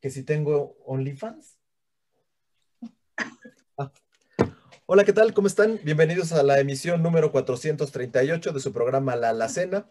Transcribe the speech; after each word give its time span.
que 0.00 0.10
si 0.10 0.22
tengo 0.22 0.76
OnlyFans. 0.86 1.58
Ah. 3.76 3.92
Hola, 4.86 5.04
¿qué 5.04 5.12
tal? 5.12 5.34
¿Cómo 5.34 5.46
están? 5.46 5.78
Bienvenidos 5.84 6.32
a 6.32 6.42
la 6.42 6.58
emisión 6.58 7.02
número 7.02 7.30
438 7.32 8.52
de 8.52 8.60
su 8.60 8.72
programa 8.72 9.14
La 9.14 9.30
Alacena. 9.30 9.90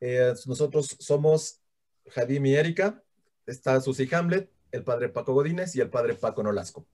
Eh, 0.00 0.34
nosotros 0.46 0.96
somos 1.00 1.60
Jadim 2.08 2.44
y 2.46 2.54
Erika, 2.54 3.02
está 3.46 3.80
Susi 3.80 4.08
Hamlet, 4.14 4.50
el 4.70 4.84
padre 4.84 5.08
Paco 5.08 5.32
Godínez 5.32 5.74
y 5.74 5.80
el 5.80 5.88
padre 5.88 6.14
Paco 6.14 6.42
Nolasco. 6.42 6.86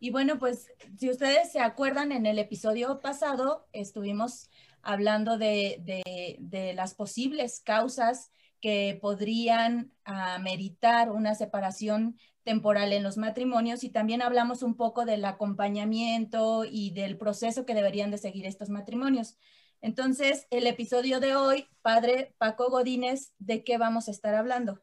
Y 0.00 0.10
bueno, 0.10 0.38
pues 0.38 0.68
si 0.98 1.10
ustedes 1.10 1.52
se 1.52 1.60
acuerdan, 1.60 2.12
en 2.12 2.26
el 2.26 2.38
episodio 2.38 3.00
pasado 3.00 3.66
estuvimos 3.72 4.50
hablando 4.82 5.36
de, 5.36 6.72
las 6.74 6.94
posibles 6.94 7.60
causas 7.60 8.30
que 8.60 8.98
podrían 9.00 9.92
ameritar 10.04 11.10
una 11.10 11.34
separación 11.34 12.16
temporal 12.46 12.92
en 12.92 13.02
los 13.02 13.18
matrimonios 13.18 13.82
y 13.82 13.90
también 13.90 14.22
hablamos 14.22 14.62
un 14.62 14.76
poco 14.76 15.04
del 15.04 15.24
acompañamiento 15.24 16.64
y 16.64 16.92
del 16.92 17.18
proceso 17.18 17.66
que 17.66 17.74
deberían 17.74 18.12
de 18.12 18.18
seguir 18.18 18.46
estos 18.46 18.70
matrimonios. 18.70 19.36
Entonces, 19.80 20.46
el 20.50 20.66
episodio 20.68 21.18
de 21.18 21.34
hoy, 21.34 21.68
Padre 21.82 22.34
Paco 22.38 22.70
Godínez, 22.70 23.32
¿de 23.38 23.64
qué 23.64 23.78
vamos 23.78 24.06
a 24.06 24.12
estar 24.12 24.34
hablando? 24.34 24.80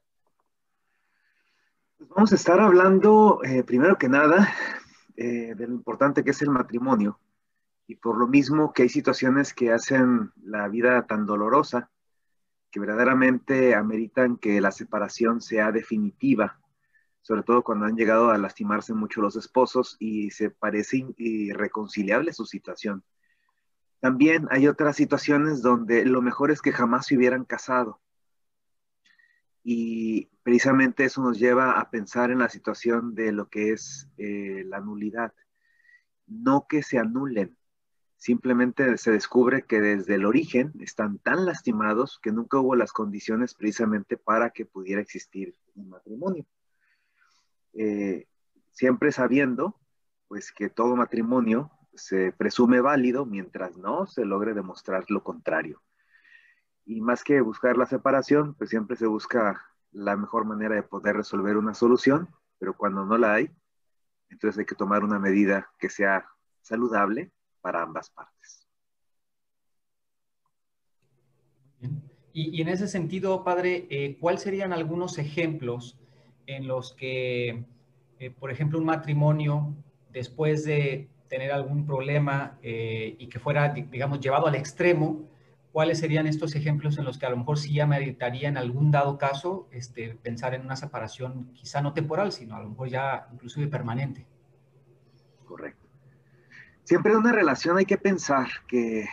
Pues 1.97 2.09
vamos 2.09 2.31
a 2.33 2.35
estar 2.35 2.59
hablando, 2.59 3.39
eh, 3.43 3.63
primero 3.63 3.97
que 3.97 4.09
nada, 4.09 4.53
eh, 5.15 5.55
de 5.55 5.67
lo 5.67 5.73
importante 5.73 6.23
que 6.23 6.31
es 6.31 6.41
el 6.41 6.49
matrimonio 6.49 7.19
y 7.87 7.95
por 7.95 8.17
lo 8.17 8.27
mismo 8.27 8.73
que 8.73 8.83
hay 8.83 8.89
situaciones 8.89 9.53
que 9.53 9.71
hacen 9.71 10.31
la 10.41 10.67
vida 10.67 11.05
tan 11.07 11.25
dolorosa 11.25 11.91
que 12.73 12.79
verdaderamente 12.79 13.75
ameritan 13.75 14.35
que 14.35 14.59
la 14.59 14.71
separación 14.71 15.41
sea 15.41 15.71
definitiva, 15.71 16.59
sobre 17.21 17.43
todo 17.43 17.63
cuando 17.63 17.85
han 17.85 17.95
llegado 17.95 18.31
a 18.31 18.37
lastimarse 18.39 18.95
mucho 18.95 19.21
los 19.21 19.35
esposos 19.35 19.95
y 19.99 20.31
se 20.31 20.49
parece 20.49 21.05
irreconciliable 21.17 22.33
su 22.33 22.47
situación. 22.47 23.03
También 23.99 24.47
hay 24.49 24.67
otras 24.67 24.95
situaciones 24.95 25.61
donde 25.61 26.03
lo 26.03 26.23
mejor 26.23 26.49
es 26.49 26.63
que 26.63 26.71
jamás 26.71 27.05
se 27.05 27.15
hubieran 27.15 27.45
casado. 27.45 28.01
Y 29.63 30.31
precisamente 30.41 31.05
eso 31.05 31.21
nos 31.21 31.37
lleva 31.37 31.79
a 31.79 31.91
pensar 31.91 32.31
en 32.31 32.39
la 32.39 32.49
situación 32.49 33.13
de 33.13 33.31
lo 33.33 33.49
que 33.49 33.71
es 33.73 34.09
eh, 34.17 34.63
la 34.65 34.79
nulidad. 34.79 35.31
No 36.25 36.65
que 36.67 36.81
se 36.81 36.97
anulen, 36.97 37.55
simplemente 38.23 38.97
se 38.97 39.11
descubre 39.11 39.63
que 39.63 39.81
desde 39.81 40.15
el 40.15 40.25
origen 40.25 40.71
están 40.79 41.19
tan 41.19 41.45
lastimados 41.45 42.21
que 42.23 42.31
nunca 42.31 42.57
hubo 42.57 42.73
las 42.73 42.93
condiciones 42.93 43.53
precisamente 43.53 44.15
para 44.15 44.51
que 44.51 44.65
pudiera 44.65 45.01
existir 45.01 45.57
un 45.75 45.89
matrimonio. 45.89 46.45
Eh, 47.73 48.29
siempre 48.71 49.11
sabiendo 49.11 49.77
pues 50.29 50.53
que 50.53 50.69
todo 50.69 50.95
matrimonio 50.95 51.69
se 51.95 52.31
presume 52.31 52.79
válido 52.79 53.25
mientras 53.25 53.75
no 53.75 54.07
se 54.07 54.23
logre 54.23 54.53
demostrar 54.53 55.03
lo 55.09 55.21
contrario. 55.21 55.83
Y 56.85 57.01
más 57.01 57.25
que 57.25 57.41
buscar 57.41 57.75
la 57.75 57.87
separación, 57.87 58.53
pues 58.53 58.69
siempre 58.69 58.95
se 58.95 59.05
busca 59.05 59.61
la 59.91 60.15
mejor 60.15 60.45
manera 60.45 60.75
de 60.75 60.83
poder 60.83 61.17
resolver 61.17 61.57
una 61.57 61.73
solución, 61.73 62.29
pero 62.57 62.73
cuando 62.73 63.05
no 63.05 63.17
la 63.17 63.33
hay, 63.33 63.51
entonces 64.29 64.59
hay 64.59 64.65
que 64.65 64.75
tomar 64.75 65.03
una 65.03 65.19
medida 65.19 65.69
que 65.77 65.89
sea 65.89 66.25
saludable 66.61 67.33
para 67.63 67.81
ambas 67.81 68.09
partes. 68.09 68.67
Y, 72.33 72.61
en 72.61 72.67
ese 72.67 72.87
sentido, 72.87 73.43
padre, 73.43 73.87
eh, 73.89 74.17
¿cuáles 74.19 74.41
serían 74.41 74.73
algunos 74.73 75.17
ejemplos 75.17 75.97
en 76.45 76.67
los 76.67 76.93
que, 76.93 77.63
eh, 78.19 78.31
por 78.31 78.51
ejemplo, 78.51 78.79
un 78.79 78.85
matrimonio, 78.85 79.75
después 80.11 80.65
de 80.65 81.07
tener 81.29 81.51
algún 81.51 81.85
problema 81.85 82.57
eh, 82.61 83.15
y 83.17 83.27
que 83.27 83.39
fuera, 83.39 83.69
digamos, 83.69 84.19
llevado 84.19 84.47
al 84.47 84.55
extremo, 84.55 85.21
¿cuáles 85.71 85.99
serían 85.99 86.27
estos 86.27 86.55
ejemplos 86.55 86.97
en 86.97 87.05
los 87.05 87.17
que 87.17 87.27
a 87.27 87.29
lo 87.29 87.37
mejor 87.37 87.57
sí 87.59 87.73
ya 87.73 87.87
meditaría 87.87 88.49
en 88.49 88.57
algún 88.57 88.91
dado 88.91 89.17
caso 89.17 89.67
este, 89.71 90.15
pensar 90.15 90.53
en 90.53 90.61
una 90.61 90.75
separación 90.75 91.51
quizá 91.53 91.81
no 91.81 91.93
temporal, 91.93 92.31
sino 92.31 92.55
a 92.55 92.61
lo 92.61 92.69
mejor 92.69 92.89
ya 92.89 93.27
inclusive 93.31 93.67
permanente? 93.67 94.25
Siempre 96.83 97.13
en 97.13 97.19
una 97.19 97.31
relación 97.31 97.77
hay 97.77 97.85
que 97.85 97.97
pensar 97.97 98.47
que 98.67 99.07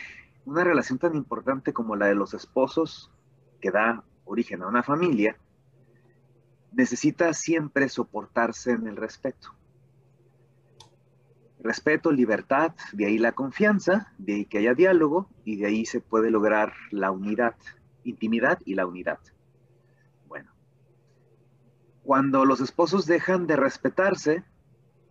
una 0.44 0.64
relación 0.64 0.98
tan 0.98 1.14
importante 1.14 1.72
como 1.72 1.94
la 1.94 2.06
de 2.06 2.16
los 2.16 2.34
esposos, 2.34 3.12
que 3.60 3.70
da 3.70 4.02
origen 4.24 4.62
a 4.62 4.66
una 4.66 4.82
familia, 4.82 5.36
necesita 6.72 7.32
siempre 7.32 7.88
soportarse 7.88 8.72
en 8.72 8.88
el 8.88 8.96
respeto. 8.96 9.54
Respeto, 11.60 12.10
libertad, 12.10 12.74
de 12.92 13.06
ahí 13.06 13.18
la 13.18 13.32
confianza, 13.32 14.12
de 14.18 14.34
ahí 14.34 14.44
que 14.46 14.58
haya 14.58 14.74
diálogo 14.74 15.28
y 15.44 15.56
de 15.56 15.66
ahí 15.66 15.86
se 15.86 16.00
puede 16.00 16.30
lograr 16.30 16.72
la 16.90 17.12
unidad, 17.12 17.54
intimidad 18.02 18.58
y 18.64 18.74
la 18.74 18.86
unidad. 18.86 19.20
Bueno, 20.26 20.50
cuando 22.02 22.44
los 22.44 22.60
esposos 22.60 23.06
dejan 23.06 23.46
de 23.46 23.56
respetarse, 23.56 24.42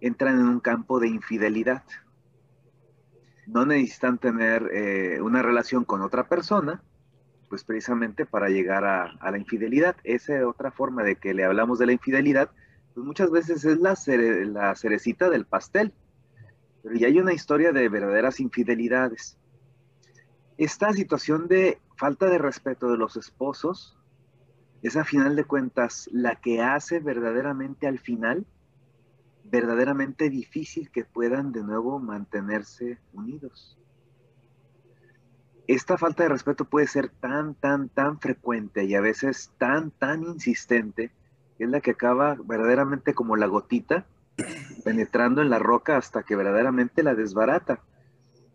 entran 0.01 0.39
en 0.39 0.47
un 0.47 0.59
campo 0.59 0.99
de 0.99 1.07
infidelidad 1.07 1.83
no 3.51 3.65
necesitan 3.65 4.17
tener 4.17 4.69
eh, 4.73 5.21
una 5.21 5.41
relación 5.41 5.83
con 5.83 6.01
otra 6.01 6.27
persona, 6.27 6.81
pues 7.49 7.63
precisamente 7.63 8.25
para 8.25 8.49
llegar 8.49 8.85
a, 8.85 9.31
la 9.31 9.37
infidelidad. 9.37 9.95
Esa 10.03 10.47
otra 10.47 10.71
forma 10.71 11.03
de 11.03 11.15
que 11.15 11.33
le 11.33 11.43
hablamos 11.43 11.79
de 11.79 11.87
la 11.87 11.93
infidelidad, 11.93 12.51
pues 12.93 13.05
muchas 13.05 13.31
veces 13.31 13.65
es 13.65 13.79
la, 13.79 13.97
la 14.45 14.75
cerecita 14.75 15.29
del 15.29 15.45
pastel. 15.45 15.93
Pero 16.83 16.95
ya 16.95 17.07
hay 17.07 17.19
una 17.19 17.33
historia 17.33 17.71
de 17.71 17.89
verdaderas 17.89 18.39
infidelidades. 18.39 19.37
Esta 20.57 20.93
situación 20.93 21.47
de 21.47 21.79
falta 21.95 22.27
de 22.27 22.37
respeto 22.37 22.91
de 22.91 22.97
los 22.97 23.17
esposos 23.17 23.97
es 24.83 24.95
a 24.95 25.03
final 25.03 25.35
de 25.35 25.43
cuentas 25.43 26.09
la 26.13 26.35
que 26.35 26.61
hace 26.61 26.99
verdaderamente 26.99 27.87
al 27.87 27.99
final 27.99 28.45
verdaderamente 29.49 30.29
difícil 30.29 30.89
que 30.91 31.05
puedan 31.05 31.51
de 31.51 31.63
nuevo 31.63 31.99
mantenerse 31.99 32.99
unidos. 33.13 33.77
Esta 35.67 35.97
falta 35.97 36.23
de 36.23 36.29
respeto 36.29 36.65
puede 36.65 36.87
ser 36.87 37.09
tan, 37.09 37.53
tan, 37.53 37.89
tan 37.89 38.19
frecuente 38.19 38.85
y 38.85 38.95
a 38.95 39.01
veces 39.01 39.51
tan, 39.57 39.91
tan 39.91 40.23
insistente, 40.23 41.11
que 41.57 41.65
es 41.65 41.69
la 41.69 41.81
que 41.81 41.91
acaba 41.91 42.35
verdaderamente 42.43 43.13
como 43.13 43.35
la 43.35 43.45
gotita, 43.45 44.05
penetrando 44.83 45.41
en 45.41 45.49
la 45.49 45.59
roca 45.59 45.97
hasta 45.97 46.23
que 46.23 46.35
verdaderamente 46.35 47.03
la 47.03 47.13
desbarata. 47.13 47.81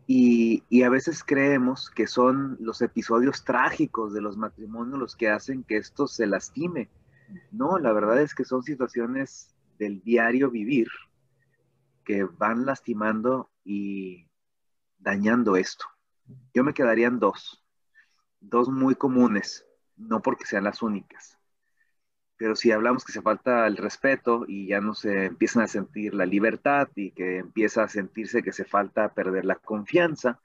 Y, 0.06 0.64
y, 0.68 0.82
a 0.82 0.90
veces 0.90 1.24
creemos 1.24 1.88
que 1.88 2.06
son 2.06 2.58
los 2.60 2.82
episodios 2.82 3.44
trágicos 3.44 4.12
de 4.12 4.20
los 4.20 4.36
matrimonios 4.36 4.98
los 4.98 5.16
que 5.16 5.30
hacen 5.30 5.62
que 5.62 5.78
esto 5.78 6.06
se 6.06 6.26
lastime. 6.26 6.90
No, 7.52 7.78
la 7.78 7.92
verdad 7.92 8.20
es 8.20 8.34
que 8.34 8.44
son 8.44 8.62
situaciones 8.62 9.53
del 9.78 10.02
diario 10.02 10.50
vivir 10.50 10.88
que 12.04 12.24
van 12.24 12.66
lastimando 12.66 13.50
y 13.64 14.28
dañando 14.98 15.56
esto. 15.56 15.86
Yo 16.52 16.64
me 16.64 16.74
quedaría 16.74 17.08
en 17.08 17.18
dos, 17.18 17.64
dos 18.40 18.68
muy 18.68 18.94
comunes, 18.94 19.66
no 19.96 20.20
porque 20.20 20.46
sean 20.46 20.64
las 20.64 20.82
únicas. 20.82 21.38
Pero 22.36 22.56
si 22.56 22.72
hablamos 22.72 23.04
que 23.04 23.12
se 23.12 23.22
falta 23.22 23.66
el 23.66 23.76
respeto 23.76 24.44
y 24.46 24.68
ya 24.68 24.80
no 24.80 24.94
se 24.94 25.26
empiezan 25.26 25.62
a 25.62 25.68
sentir 25.68 26.14
la 26.14 26.26
libertad 26.26 26.88
y 26.94 27.12
que 27.12 27.38
empieza 27.38 27.84
a 27.84 27.88
sentirse 27.88 28.42
que 28.42 28.52
se 28.52 28.64
falta 28.64 29.14
perder 29.14 29.44
la 29.44 29.54
confianza, 29.56 30.40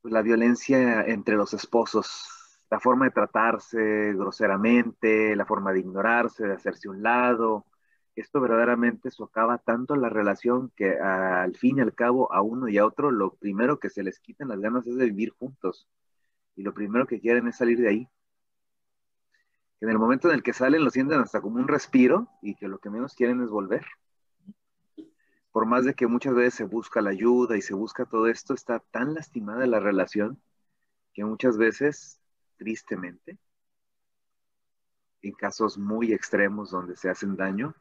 pues 0.00 0.12
la 0.12 0.22
violencia 0.22 1.02
entre 1.02 1.36
los 1.36 1.54
esposos, 1.54 2.28
la 2.70 2.80
forma 2.80 3.06
de 3.06 3.12
tratarse 3.12 4.12
groseramente, 4.14 5.34
la 5.34 5.46
forma 5.46 5.72
de 5.72 5.80
ignorarse, 5.80 6.46
de 6.46 6.54
hacerse 6.54 6.88
un 6.88 7.02
lado, 7.02 7.64
esto 8.20 8.40
verdaderamente 8.40 9.10
socava 9.10 9.58
tanto 9.58 9.96
la 9.96 10.08
relación 10.08 10.72
que 10.76 10.98
al 10.98 11.56
fin 11.56 11.78
y 11.78 11.80
al 11.80 11.94
cabo 11.94 12.32
a 12.32 12.42
uno 12.42 12.68
y 12.68 12.78
a 12.78 12.86
otro 12.86 13.10
lo 13.10 13.34
primero 13.34 13.78
que 13.78 13.90
se 13.90 14.02
les 14.02 14.18
quitan 14.20 14.48
las 14.48 14.60
ganas 14.60 14.86
es 14.86 14.96
de 14.96 15.06
vivir 15.06 15.30
juntos. 15.30 15.88
Y 16.56 16.62
lo 16.62 16.74
primero 16.74 17.06
que 17.06 17.20
quieren 17.20 17.46
es 17.48 17.56
salir 17.56 17.78
de 17.78 17.88
ahí. 17.88 18.08
En 19.80 19.90
el 19.90 19.98
momento 19.98 20.28
en 20.28 20.34
el 20.34 20.42
que 20.42 20.52
salen 20.52 20.84
lo 20.84 20.90
sienten 20.90 21.20
hasta 21.20 21.40
como 21.40 21.56
un 21.56 21.68
respiro 21.68 22.28
y 22.42 22.56
que 22.56 22.66
lo 22.66 22.78
que 22.78 22.90
menos 22.90 23.14
quieren 23.14 23.42
es 23.42 23.50
volver. 23.50 23.86
Por 25.52 25.66
más 25.66 25.84
de 25.84 25.94
que 25.94 26.06
muchas 26.06 26.34
veces 26.34 26.54
se 26.54 26.64
busca 26.64 27.00
la 27.00 27.10
ayuda 27.10 27.56
y 27.56 27.62
se 27.62 27.74
busca 27.74 28.04
todo 28.04 28.26
esto, 28.26 28.54
está 28.54 28.80
tan 28.80 29.14
lastimada 29.14 29.66
la 29.66 29.80
relación 29.80 30.40
que 31.12 31.24
muchas 31.24 31.56
veces, 31.56 32.20
tristemente, 32.56 33.38
en 35.22 35.32
casos 35.32 35.78
muy 35.78 36.12
extremos 36.12 36.70
donde 36.70 36.96
se 36.96 37.10
hacen 37.10 37.36
daño, 37.36 37.74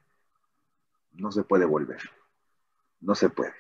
no 1.18 1.32
se 1.32 1.44
puede 1.44 1.66
volver. 1.66 2.02
No 3.00 3.16
se 3.16 3.30
puede. 3.30 3.54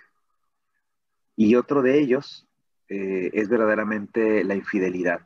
Y 1.35 1.55
otro 1.55 1.81
de 1.81 1.99
ellos 1.99 2.47
eh, 2.89 3.29
es 3.33 3.49
verdaderamente 3.49 4.43
la 4.43 4.55
infidelidad. 4.55 5.21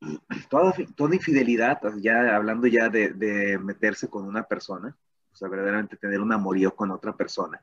toda, 0.50 0.72
toda 0.96 1.14
infidelidad, 1.14 1.80
ya 1.98 2.36
hablando 2.36 2.66
ya 2.66 2.88
de, 2.88 3.58
meterse 3.62 4.08
con 4.08 4.26
una 4.26 4.44
persona, 4.44 4.96
o 5.32 5.36
sea, 5.36 5.48
verdaderamente 5.48 5.96
tener 5.96 6.20
un 6.20 6.32
amorío 6.32 6.74
con 6.74 6.90
otra 6.90 7.16
persona, 7.16 7.62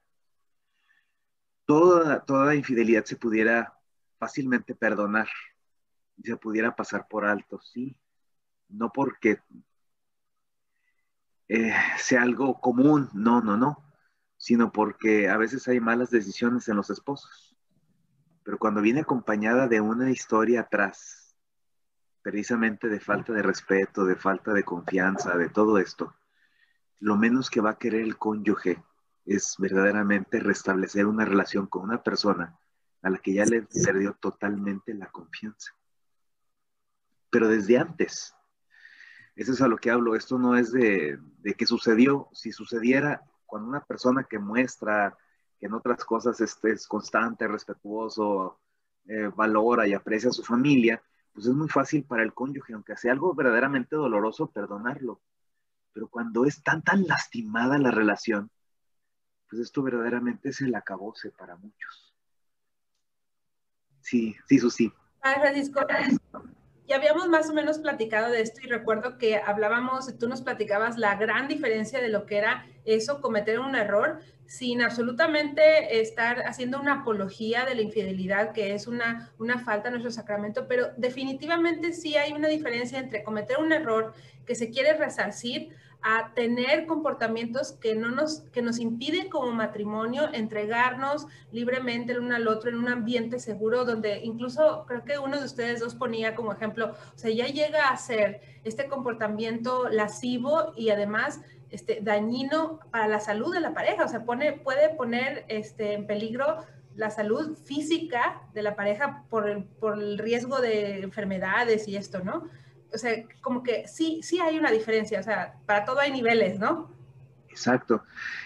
toda, 1.66 2.24
toda 2.25 2.56
infidelidad 2.56 3.06
se 3.06 3.16
pudiera 3.16 3.74
fácilmente 4.19 4.75
perdonar, 4.75 5.30
se 6.24 6.38
pudiera 6.38 6.75
pasar 6.75 7.07
por 7.07 7.25
alto, 7.25 7.60
sí, 7.62 7.95
no 8.68 8.92
porque 8.92 9.39
eh, 11.53 11.74
sea 11.98 12.21
algo 12.21 12.62
común, 12.62 13.09
no, 13.13 13.42
no, 13.42 13.57
no, 13.57 13.83
sino 14.38 14.71
porque 14.71 15.27
a 15.27 15.36
veces 15.36 15.68
hay 15.68 15.81
malas 15.81 16.09
decisiones 16.09 16.69
en 16.69 16.77
los 16.77 16.89
esposos. 16.89 17.57
Pero 18.45 18.57
cuando 18.57 18.80
viene 18.80 19.01
acompañada 19.01 19.68
de 19.68 19.81
una 19.81 20.09
historia 20.09 20.62
atrás, 20.62 21.36
precisamente 22.21 22.88
de 22.88 23.01
falta 23.01 23.33
de 23.33 23.42
respeto, 23.42 24.06
de 24.06 24.15
falta 24.15 24.53
de 24.53 24.63
confianza, 24.63 25.36
de 25.36 25.50
todo 25.50 25.77
esto, 25.77 26.15
lo 27.01 27.18
menos 27.18 27.50
que 27.50 27.59
va 27.59 27.71
a 27.71 27.77
querer 27.77 28.03
el 28.03 28.18
cónyuge 28.18 28.81
es 29.25 29.56
verdaderamente 29.59 30.39
restablecer 30.39 31.06
una 31.06 31.25
relación 31.25 31.68
con 31.68 31.83
una 31.83 32.01
persona 32.01 32.57
a 33.01 33.09
la 33.09 33.18
que 33.18 33.33
ya 33.33 33.44
le 33.44 33.68
perdió 33.83 34.13
totalmente 34.13 34.94
la 34.94 35.07
confianza. 35.07 35.74
Pero 37.30 37.50
desde 37.50 37.77
antes, 37.77 38.33
eso 39.36 39.54
es 39.54 39.62
a 39.62 39.68
lo 39.68 39.78
que 39.78 39.92
hablo, 39.92 40.16
esto 40.16 40.38
no 40.38 40.56
es 40.57 40.72
de, 40.72 41.18
de 41.39 41.54
que 41.54 41.66
sucedió, 41.66 42.30
si 42.33 42.51
sucediera 42.51 43.24
cuando 43.45 43.69
una 43.69 43.83
persona 43.83 44.25
que 44.30 44.39
muestra 44.39 45.18
que 45.60 45.68
en 45.68 45.74
otras 45.74 46.04
cosas 46.06 46.39
es 46.42 46.88
constante, 46.88 47.48
respetuoso, 47.48 48.60
eh, 49.06 49.30
valora 49.36 49.88
y 49.88 49.94
aprecia 49.94 50.30
a 50.30 50.33
su 50.33 50.44
familia, 50.44 51.01
pues 51.33 51.48
es 51.48 51.54
muy 51.54 51.68
fácil 51.68 52.04
para 52.04 52.24
el 52.24 52.33
cónyuge, 52.33 52.74
aunque 52.74 52.95
sea 52.98 53.12
algo 53.12 53.33
verdaderamente 53.33 53.95
doloroso, 53.95 54.51
perdonarlo. 54.51 55.22
Pero 55.94 56.07
cuando 56.07 56.45
es 56.45 56.63
tan, 56.63 56.81
tan 56.84 57.06
lastimada 57.07 57.77
la 57.77 57.92
relación, 57.92 58.50
pues 59.50 59.62
esto 59.62 59.84
verdaderamente 59.84 60.50
es 60.50 60.62
el 60.62 60.74
acabose 60.75 61.31
para 61.31 61.56
muchos. 61.57 62.16
Sí, 64.01 64.36
sí, 64.48 64.60
Susi. 64.60 64.94
Ay, 65.22 65.36
Francisco, 65.42 65.81
ya 66.92 66.98
habíamos 66.98 67.30
más 67.30 67.50
o 67.50 67.54
menos 67.54 67.80
platicado 67.80 68.30
de 68.30 68.42
esto 68.42 68.60
y 68.62 68.68
recuerdo 68.68 69.18
que 69.18 69.38
hablábamos, 69.38 70.14
tú 70.20 70.28
nos 70.28 70.42
platicabas 70.42 70.98
la 70.98 71.16
gran 71.16 71.48
diferencia 71.48 72.02
de 72.02 72.10
lo 72.10 72.26
que 72.26 72.38
era 72.38 72.66
eso, 72.84 73.22
cometer 73.22 73.62
un 73.62 73.78
error, 73.78 74.20
sin 74.46 74.82
absolutamente 74.82 76.02
estar 76.02 76.42
haciendo 76.46 76.82
una 76.82 76.96
apología 76.96 77.64
de 77.64 77.76
la 77.76 77.82
infidelidad, 77.82 78.52
que 78.52 78.74
es 78.74 78.88
una, 78.88 79.32
una 79.40 79.60
falta 79.60 79.88
a 79.88 79.92
nuestro 79.92 80.12
sacramento, 80.12 80.68
pero 80.68 80.90
definitivamente 80.98 81.94
sí 81.94 82.18
hay 82.18 82.34
una 82.34 82.50
diferencia 82.50 83.00
entre 83.00 83.24
cometer 83.24 83.60
un 83.60 83.72
error 83.72 84.14
que 84.46 84.56
se 84.56 84.70
quiere 84.70 84.92
resarcir 84.92 85.70
a 86.03 86.33
tener 86.33 86.88
comportamientos 86.88 87.74
que, 87.74 87.95
no 87.95 88.09
nos, 88.09 88.42
que 88.51 88.62
nos 88.62 88.80
impiden 88.80 89.30
como 89.30 89.51
matrimonio 89.51 90.30
entregarnos 90.33 91.27
libremente 91.51 92.13
el 92.13 92.19
uno 92.19 92.36
al 92.36 92.48
otro 92.48 92.69
en 92.69 92.77
un 92.77 92.89
ambiente 92.89 93.39
seguro 93.39 93.86
donde 93.86 94.19
incluso 94.24 94.86
creo 94.88 95.03
que 95.03 95.19
uno 95.19 95.39
de 95.39 95.45
ustedes 95.45 95.80
dos 95.80 95.95
ponía 95.95 96.33
como 96.36 96.53
ejemplo, 96.53 96.92
o 96.92 97.18
sea, 97.18 97.31
ya 97.31 97.48
llega 97.48 97.89
a 97.89 97.98
ser 97.98 98.42
este 98.63 98.88
comportamiento 98.88 99.89
lascivo 99.89 100.74
y 100.75 100.89
además 100.89 101.42
este, 101.69 102.00
dañino 102.01 102.80
para 102.92 103.07
la 103.07 103.19
salud 103.19 103.53
de 103.53 103.59
la 103.59 103.74
pareja, 103.74 104.06
o 104.06 104.07
sea, 104.07 104.25
pone, 104.25 104.53
puede 104.53 104.89
poner 104.89 105.45
este, 105.48 105.94
en 105.94 106.07
peligro 106.07 106.65
la 106.95 107.09
salud 107.09 107.56
física 107.63 108.42
de 108.53 108.63
la 108.63 108.75
pareja 108.75 109.24
por 109.30 109.48
el, 109.48 109.63
por 109.63 109.98
el 109.98 110.18
riesgo 110.18 110.59
de 110.59 111.00
enfermedades 111.00 111.88
y 111.88 111.95
esto, 111.95 112.19
¿no? 112.19 112.50
O 112.94 112.98
sea, 112.98 113.24
como 113.42 113.64
que 113.64 113.88
sí, 113.88 114.22
sí 114.24 114.40
hay 114.40 114.58
una 114.58 114.72
diferencia, 114.72 115.20
o 115.20 115.24
sea, 115.24 115.56
para 115.66 115.86
todo 115.86 116.00
hay 116.00 116.12
niveles, 116.12 116.60
¿no? 116.60 116.92
Exacto. 117.50 118.04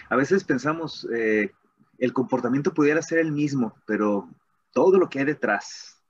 A 0.08 0.16
veces 0.16 0.44
pensamos, 0.44 1.06
eh, 1.12 1.52
el 1.98 2.12
comportamiento 2.12 2.74
pudiera 2.74 3.02
ser 3.02 3.18
el 3.18 3.32
mismo, 3.32 3.76
pero 3.86 4.28
todo 4.72 4.98
lo 4.98 5.08
que 5.08 5.20
hay 5.20 5.24
detrás, 5.24 6.02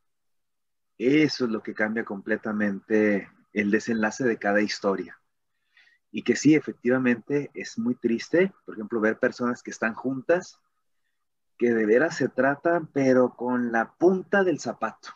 eso 0.98 1.44
es 1.44 1.50
lo 1.50 1.62
que 1.62 1.74
cambia 1.74 2.04
completamente 2.04 3.30
el 3.52 3.70
desenlace 3.70 4.24
de 4.24 4.38
cada 4.38 4.60
historia. 4.60 5.18
Y 6.10 6.22
que 6.22 6.36
sí, 6.36 6.54
efectivamente, 6.54 7.50
es 7.54 7.78
muy 7.78 7.94
triste, 7.94 8.52
por 8.64 8.74
ejemplo, 8.74 9.00
ver 9.00 9.18
personas 9.18 9.62
que 9.62 9.70
están 9.70 9.94
juntas, 9.94 10.60
que 11.58 11.72
de 11.72 11.86
veras 11.86 12.16
se 12.16 12.28
tratan, 12.28 12.86
pero 12.86 13.34
con 13.34 13.72
la 13.72 13.92
punta 13.94 14.44
del 14.44 14.60
zapato 14.60 15.15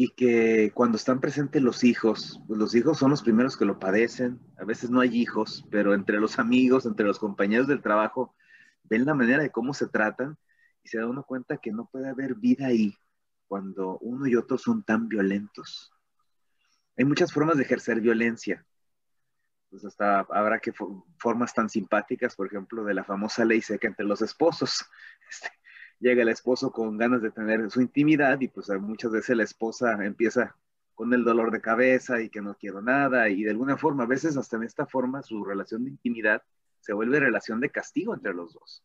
y 0.00 0.10
que 0.10 0.70
cuando 0.74 0.96
están 0.96 1.20
presentes 1.20 1.60
los 1.60 1.82
hijos, 1.82 2.40
pues 2.46 2.56
los 2.56 2.72
hijos 2.76 2.98
son 2.98 3.10
los 3.10 3.24
primeros 3.24 3.56
que 3.56 3.64
lo 3.64 3.80
padecen, 3.80 4.38
a 4.56 4.64
veces 4.64 4.90
no 4.90 5.00
hay 5.00 5.08
hijos, 5.20 5.66
pero 5.72 5.92
entre 5.92 6.20
los 6.20 6.38
amigos, 6.38 6.86
entre 6.86 7.04
los 7.04 7.18
compañeros 7.18 7.66
del 7.66 7.82
trabajo, 7.82 8.32
ven 8.84 9.04
la 9.04 9.14
manera 9.14 9.42
de 9.42 9.50
cómo 9.50 9.74
se 9.74 9.88
tratan 9.88 10.38
y 10.84 10.88
se 10.88 10.98
da 10.98 11.08
uno 11.08 11.24
cuenta 11.24 11.56
que 11.56 11.72
no 11.72 11.88
puede 11.90 12.08
haber 12.08 12.36
vida 12.36 12.68
ahí 12.68 12.94
cuando 13.48 13.98
uno 13.98 14.28
y 14.28 14.36
otro 14.36 14.56
son 14.56 14.84
tan 14.84 15.08
violentos. 15.08 15.92
Hay 16.96 17.04
muchas 17.04 17.32
formas 17.32 17.56
de 17.56 17.64
ejercer 17.64 18.00
violencia. 18.00 18.64
Pues 19.68 19.84
hasta 19.84 20.20
habrá 20.30 20.60
que 20.60 20.72
formas 21.18 21.52
tan 21.52 21.68
simpáticas, 21.68 22.36
por 22.36 22.46
ejemplo, 22.46 22.84
de 22.84 22.94
la 22.94 23.02
famosa 23.02 23.44
ley 23.44 23.60
seca 23.62 23.88
entre 23.88 24.06
los 24.06 24.22
esposos. 24.22 24.86
Este, 25.28 25.48
llega 26.00 26.22
el 26.22 26.28
esposo 26.28 26.70
con 26.70 26.96
ganas 26.96 27.22
de 27.22 27.30
tener 27.30 27.70
su 27.70 27.80
intimidad 27.80 28.40
y 28.40 28.48
pues 28.48 28.68
muchas 28.80 29.10
veces 29.10 29.36
la 29.36 29.44
esposa 29.44 30.04
empieza 30.04 30.56
con 30.94 31.12
el 31.14 31.24
dolor 31.24 31.50
de 31.50 31.60
cabeza 31.60 32.20
y 32.20 32.28
que 32.28 32.40
no 32.40 32.54
quiero 32.54 32.82
nada 32.82 33.28
y 33.28 33.44
de 33.44 33.50
alguna 33.50 33.76
forma, 33.76 34.04
a 34.04 34.06
veces 34.06 34.36
hasta 34.36 34.56
en 34.56 34.64
esta 34.64 34.86
forma 34.86 35.22
su 35.22 35.44
relación 35.44 35.84
de 35.84 35.90
intimidad 35.90 36.42
se 36.80 36.92
vuelve 36.92 37.20
relación 37.20 37.60
de 37.60 37.70
castigo 37.70 38.14
entre 38.14 38.34
los 38.34 38.54
dos. 38.54 38.84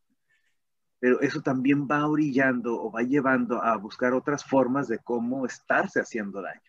Pero 1.00 1.20
eso 1.22 1.42
también 1.42 1.88
va 1.88 2.08
orillando 2.08 2.82
o 2.82 2.92
va 2.92 3.02
llevando 3.02 3.62
a 3.62 3.76
buscar 3.78 4.14
otras 4.14 4.46
formas 4.46 4.88
de 4.88 5.00
cómo 5.00 5.46
estarse 5.46 6.00
haciendo 6.00 6.42
daño. 6.42 6.62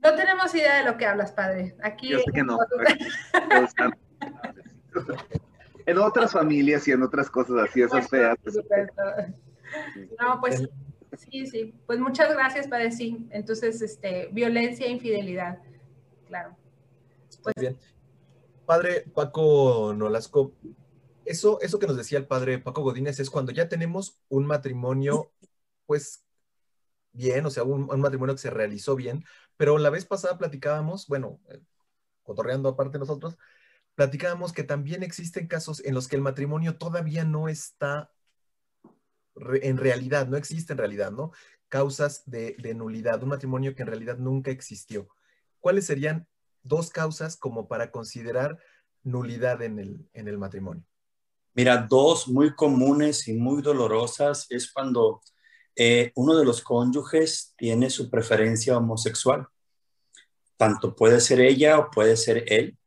No 0.00 0.14
tenemos 0.14 0.54
idea 0.54 0.78
de 0.78 0.84
lo 0.84 0.98
que 0.98 1.06
hablas, 1.06 1.32
padre. 1.32 1.76
Aquí. 1.82 2.10
Yo 2.10 2.18
sé 2.18 2.32
que 2.32 2.42
no. 2.42 2.58
en 5.86 5.98
otras 5.98 6.32
familias 6.32 6.86
y 6.88 6.92
en 6.92 7.02
otras 7.02 7.30
cosas 7.30 7.68
así, 7.68 7.82
esas 7.82 8.08
feas. 8.08 8.36
No, 10.20 10.40
pues 10.40 10.68
sí, 11.16 11.46
sí. 11.46 11.74
Pues 11.86 11.98
muchas 11.98 12.32
gracias, 12.32 12.68
Padre. 12.68 12.92
Sí, 12.92 13.26
entonces, 13.30 13.80
este, 13.82 14.28
violencia 14.32 14.86
e 14.86 14.90
infidelidad, 14.90 15.58
claro. 16.26 16.56
Pues, 17.42 17.54
bien. 17.58 17.78
Padre 18.66 19.04
Paco 19.14 19.92
Nolasco, 19.96 20.52
eso, 21.24 21.60
eso 21.60 21.78
que 21.78 21.86
nos 21.86 21.96
decía 21.96 22.18
el 22.18 22.26
padre 22.26 22.58
Paco 22.58 22.82
Godínez 22.82 23.18
es 23.20 23.30
cuando 23.30 23.52
ya 23.52 23.68
tenemos 23.68 24.20
un 24.28 24.46
matrimonio, 24.46 25.32
pues 25.86 26.24
bien, 27.12 27.44
o 27.44 27.50
sea, 27.50 27.64
un, 27.64 27.92
un 27.92 28.00
matrimonio 28.00 28.34
que 28.34 28.40
se 28.40 28.50
realizó 28.50 28.96
bien, 28.96 29.24
pero 29.56 29.78
la 29.78 29.90
vez 29.90 30.04
pasada 30.04 30.38
platicábamos, 30.38 31.06
bueno, 31.08 31.40
eh, 31.50 31.60
cotorreando 32.22 32.68
aparte 32.68 32.98
nosotros, 32.98 33.36
platicábamos 33.94 34.52
que 34.52 34.64
también 34.64 35.02
existen 35.02 35.46
casos 35.46 35.84
en 35.84 35.94
los 35.94 36.08
que 36.08 36.16
el 36.16 36.22
matrimonio 36.22 36.76
todavía 36.76 37.24
no 37.24 37.48
está 37.48 38.10
en 39.34 39.76
realidad, 39.78 40.28
no 40.28 40.36
existe 40.36 40.72
en 40.72 40.78
realidad, 40.78 41.10
¿no? 41.10 41.32
Causas 41.68 42.22
de, 42.26 42.56
nulidad, 42.74 43.22
un 43.22 43.30
matrimonio 43.30 43.74
que 43.74 43.82
en 43.82 43.88
realidad 43.88 44.18
nunca 44.18 44.50
existió. 44.50 45.08
¿Cuáles 45.60 45.86
serían 45.86 46.26
dos 46.62 46.90
causas 46.90 47.36
como 47.36 47.66
para 47.66 47.90
considerar 47.90 48.58
nulidad 49.02 49.62
en 49.62 49.78
el, 49.78 50.08
en 50.12 50.28
el 50.28 50.38
matrimonio? 50.38 50.84
Mira, 51.54 51.78
dos 51.78 52.28
muy 52.28 52.54
comunes 52.54 53.26
y 53.28 53.34
muy 53.34 53.62
dolorosas 53.62 54.46
es 54.50 54.70
cuando 54.70 55.22
eh, 55.76 56.12
uno 56.14 56.36
de 56.36 56.44
los 56.44 56.62
cónyuges 56.62 57.54
tiene 57.56 57.88
su 57.90 58.10
preferencia 58.10 58.76
homosexual. 58.76 59.46
Tanto 60.56 60.94
puede 60.94 61.20
ser 61.20 61.40
ella 61.40 61.78
o 61.78 61.90
puede 61.90 62.16
ser 62.16 62.44
él 62.48 62.78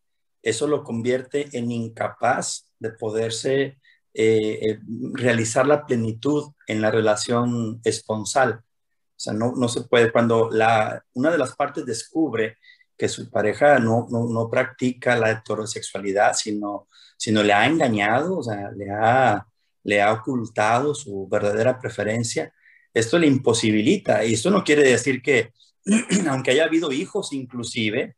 eso 0.45 0.67
lo 0.67 0.83
convierte 0.83 1.49
en 1.57 1.71
incapaz 1.71 2.69
de 2.77 2.91
poderse 2.91 3.79
eh, 4.13 4.59
eh, 4.61 4.79
realizar 5.13 5.65
la 5.65 5.87
plenitud 5.87 6.51
en 6.67 6.81
la 6.81 6.91
relación 6.91 7.81
esponsal. 7.83 8.61
O 8.61 9.19
sea, 9.19 9.33
no, 9.33 9.53
no 9.55 9.67
se 9.67 9.81
puede, 9.81 10.11
cuando 10.11 10.49
la, 10.51 11.03
una 11.15 11.31
de 11.31 11.39
las 11.39 11.55
partes 11.55 11.83
descubre 11.83 12.57
que 12.95 13.09
su 13.09 13.29
pareja 13.31 13.79
no, 13.79 14.07
no, 14.11 14.27
no, 14.27 14.47
practica 14.47 15.17
la 15.17 15.31
heterosexualidad, 15.31 16.33
sino, 16.35 16.87
sino 17.17 17.41
le 17.41 17.51
ha 17.51 17.65
engañado, 17.65 18.37
o 18.37 18.43
sea, 18.43 18.69
le 18.71 18.91
ha, 18.91 19.47
le 19.83 20.01
ha 20.01 20.13
ocultado 20.13 20.93
su 20.93 21.27
verdadera 21.27 21.79
preferencia, 21.79 22.53
esto 22.93 23.17
le 23.17 23.25
imposibilita. 23.25 24.23
Y 24.23 24.35
esto 24.35 24.51
no 24.51 24.63
quiere 24.63 24.83
decir 24.83 25.23
que, 25.23 25.53
aunque 26.29 26.51
haya 26.51 26.65
habido 26.65 26.91
hijos 26.91 27.33
inclusive, 27.33 28.15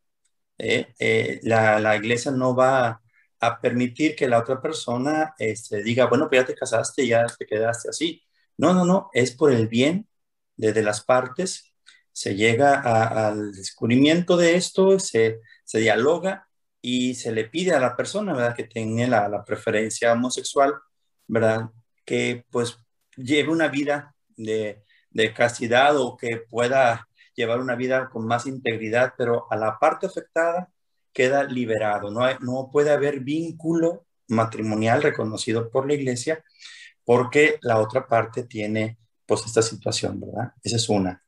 eh, 0.58 0.94
eh, 1.00 1.40
la, 1.44 1.96
iglesia 1.96 2.32
no 2.32 2.56
va 2.56 3.02
a 3.40 3.62
permitir 3.62 4.16
que 4.16 4.28
la 4.28 4.40
otra 4.40 4.62
persona 4.62 5.36
este, 5.38 5.84
diga, 5.84 6.08
bueno, 6.08 6.28
pues 6.30 6.42
ya 6.42 6.48
te 6.48 6.56
casaste, 6.56 7.08
ya 7.08 7.26
te 7.28 7.46
quedaste 7.46 7.90
así. 7.90 8.24
No, 8.58 8.74
no, 8.74 8.86
no, 8.86 9.10
es 9.14 9.32
por 9.32 9.52
el 9.52 9.68
bien 9.68 10.08
de, 10.56 10.82
las 10.82 11.04
partes 11.04 11.74
se 12.12 12.36
llega 12.36 12.82
al 13.28 13.54
descubrimiento 13.54 14.38
de 14.38 14.56
esto, 14.56 15.00
se, 15.00 15.42
se 15.64 15.80
dialoga 15.80 16.48
y 16.82 17.16
se 17.16 17.32
le 17.32 17.46
pide 17.46 17.74
a 17.74 17.80
la 17.80 17.96
persona, 17.96 18.34
¿verdad? 18.34 18.56
Que 18.56 18.64
tenga 18.64 19.08
la, 19.08 19.30
la 19.30 19.46
preferencia 19.46 20.14
homosexual, 20.14 20.74
¿verdad? 21.28 21.70
Que 22.06 22.46
pues 22.50 22.78
lleve 23.16 23.52
una 23.52 23.68
vida 23.68 24.16
de, 24.36 24.84
de 25.12 25.34
castidad 25.34 25.98
o 25.98 26.18
que 26.18 26.38
pueda 26.38 27.07
llevar 27.38 27.62
una 27.62 27.76
vida 27.76 28.10
con 28.10 28.26
más 28.26 28.48
integridad, 28.48 29.14
pero 29.18 29.48
a 29.50 29.56
la 29.56 29.78
parte 29.80 30.08
afectada 30.08 30.70
queda 31.14 31.44
liberado. 31.44 32.12
No, 32.12 32.22
no 32.40 32.70
puede 32.72 32.92
haber 32.92 33.22
vínculo 33.22 34.06
matrimonial 34.28 35.02
reconocido 35.02 35.70
por 35.70 35.88
la 35.88 35.94
iglesia 35.94 36.44
porque 37.06 37.58
la 37.62 37.80
otra 37.80 38.08
parte 38.08 38.44
tiene 38.44 38.98
pues 39.26 39.46
esta 39.46 39.62
situación, 39.62 40.20
¿verdad? 40.20 40.52
Esa 40.64 40.76
es 40.76 40.90
una. 40.90 41.24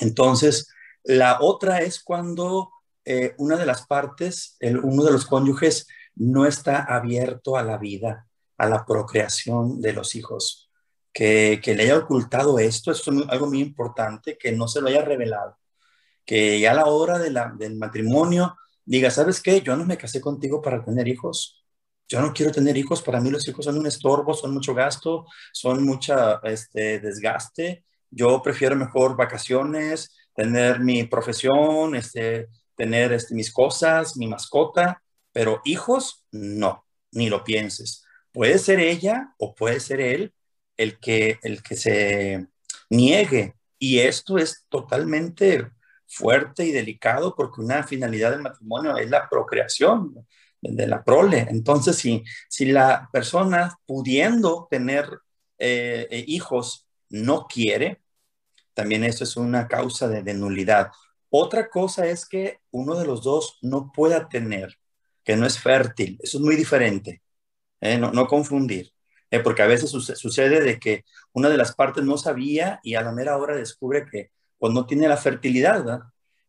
Entonces, 0.00 0.68
la 1.02 1.38
otra 1.40 1.80
es 1.80 2.02
cuando 2.02 2.70
eh, 3.04 3.34
una 3.38 3.56
de 3.56 3.66
las 3.66 3.86
partes, 3.86 4.56
el, 4.60 4.78
uno 4.78 5.02
de 5.02 5.12
los 5.12 5.26
cónyuges, 5.26 5.88
no 6.14 6.46
está 6.46 6.84
abierto 6.84 7.56
a 7.56 7.62
la 7.62 7.78
vida, 7.78 8.28
a 8.58 8.68
la 8.68 8.84
procreación 8.84 9.80
de 9.80 9.92
los 9.92 10.14
hijos. 10.14 10.61
Que, 11.12 11.60
le 11.64 11.82
haya 11.84 11.98
ocultado 11.98 12.58
esto, 12.58 12.90
esto 12.90 13.12
es 13.12 13.28
algo 13.28 13.46
muy 13.48 13.60
importante, 13.60 14.38
que 14.38 14.52
no 14.52 14.68
se 14.68 14.80
lo 14.80 14.88
haya 14.88 15.02
revelado. 15.02 15.58
Que 16.24 16.60
ya 16.60 16.72
a 16.72 16.74
la 16.74 16.86
hora 16.86 17.18
del 17.18 17.76
matrimonio 17.76 18.56
diga, 18.84 19.10
¿sabes 19.10 19.40
qué? 19.40 19.60
Yo 19.60 19.76
no 19.76 19.84
me 19.84 19.98
casé 19.98 20.20
contigo 20.20 20.62
para 20.62 20.84
tener 20.84 21.08
hijos. 21.08 21.64
Yo 22.08 22.20
no 22.20 22.32
quiero 22.32 22.52
tener 22.52 22.76
hijos. 22.76 23.02
Para 23.02 23.20
mí 23.20 23.30
los 23.30 23.46
hijos 23.48 23.64
son 23.64 23.78
un 23.78 23.86
estorbo, 23.86 24.34
son 24.34 24.52
mucho 24.54 24.74
gasto, 24.74 25.26
son 25.52 25.84
mucha 25.84 26.40
este, 26.44 27.00
desgaste. 27.00 27.84
Yo 28.10 28.42
prefiero 28.42 28.76
mejor 28.76 29.16
vacaciones, 29.16 30.10
tener 30.34 30.80
mi 30.80 31.04
profesión, 31.04 31.94
este, 31.94 32.48
tener 32.76 33.12
este, 33.12 33.34
mis 33.34 33.52
cosas, 33.52 34.16
mi 34.16 34.26
mascota, 34.26 35.02
pero 35.32 35.60
hijos, 35.64 36.26
no, 36.30 36.84
ni 37.12 37.28
lo 37.28 37.44
pienses. 37.44 38.04
Puede 38.32 38.58
ser 38.58 38.80
ella 38.80 39.34
o 39.38 39.54
puede 39.54 39.80
ser 39.80 40.00
él 40.00 40.34
el 40.82 40.98
que, 40.98 41.38
el 41.42 41.62
que 41.62 41.76
se 41.76 42.46
niegue. 42.90 43.54
Y 43.78 43.98
esto 44.00 44.38
es 44.38 44.64
totalmente 44.68 45.70
fuerte 46.06 46.64
y 46.64 46.72
delicado 46.72 47.34
porque 47.34 47.60
una 47.60 47.82
finalidad 47.82 48.30
del 48.32 48.42
matrimonio 48.42 48.96
es 48.96 49.10
la 49.10 49.28
procreación 49.28 50.26
de 50.60 50.86
la 50.86 51.02
prole. 51.02 51.46
Entonces, 51.50 51.96
si, 51.96 52.22
si 52.48 52.66
la 52.66 53.08
persona 53.12 53.76
pudiendo 53.86 54.68
tener 54.70 55.08
eh, 55.58 56.06
eh, 56.10 56.24
hijos 56.28 56.86
no 57.08 57.46
quiere, 57.46 58.02
también 58.74 59.04
eso 59.04 59.24
es 59.24 59.36
una 59.36 59.68
causa 59.68 60.08
de, 60.08 60.34
nulidad. 60.34 60.90
Otra 61.30 61.68
cosa 61.68 62.06
es 62.06 62.26
que 62.26 62.58
uno 62.70 62.94
de 62.96 63.06
los 63.06 63.22
dos 63.22 63.58
no 63.62 63.90
pueda 63.92 64.28
tener, 64.28 64.78
que 65.24 65.36
no 65.36 65.46
es 65.46 65.58
fértil. 65.58 66.18
Eso 66.22 66.38
es 66.38 66.44
muy 66.44 66.56
diferente. 66.56 67.22
¿eh? 67.80 67.98
no, 67.98 68.12
no, 68.12 68.26
confundir. 68.26 68.91
¿Eh? 69.32 69.40
porque 69.40 69.62
a 69.62 69.66
veces 69.66 69.90
sucede 69.90 70.60
de 70.60 70.78
que 70.78 71.04
una 71.32 71.48
de 71.48 71.56
las 71.56 71.74
partes 71.74 72.04
no 72.04 72.16
sabía 72.16 72.78
y 72.84 72.94
a 72.94 73.02
la 73.02 73.10
mera 73.10 73.36
hora 73.36 73.56
descubre 73.56 74.06
que 74.08 74.30
pues, 74.58 74.72
no 74.72 74.86
tiene 74.86 75.08
la 75.08 75.16
fertilidad. 75.16 76.02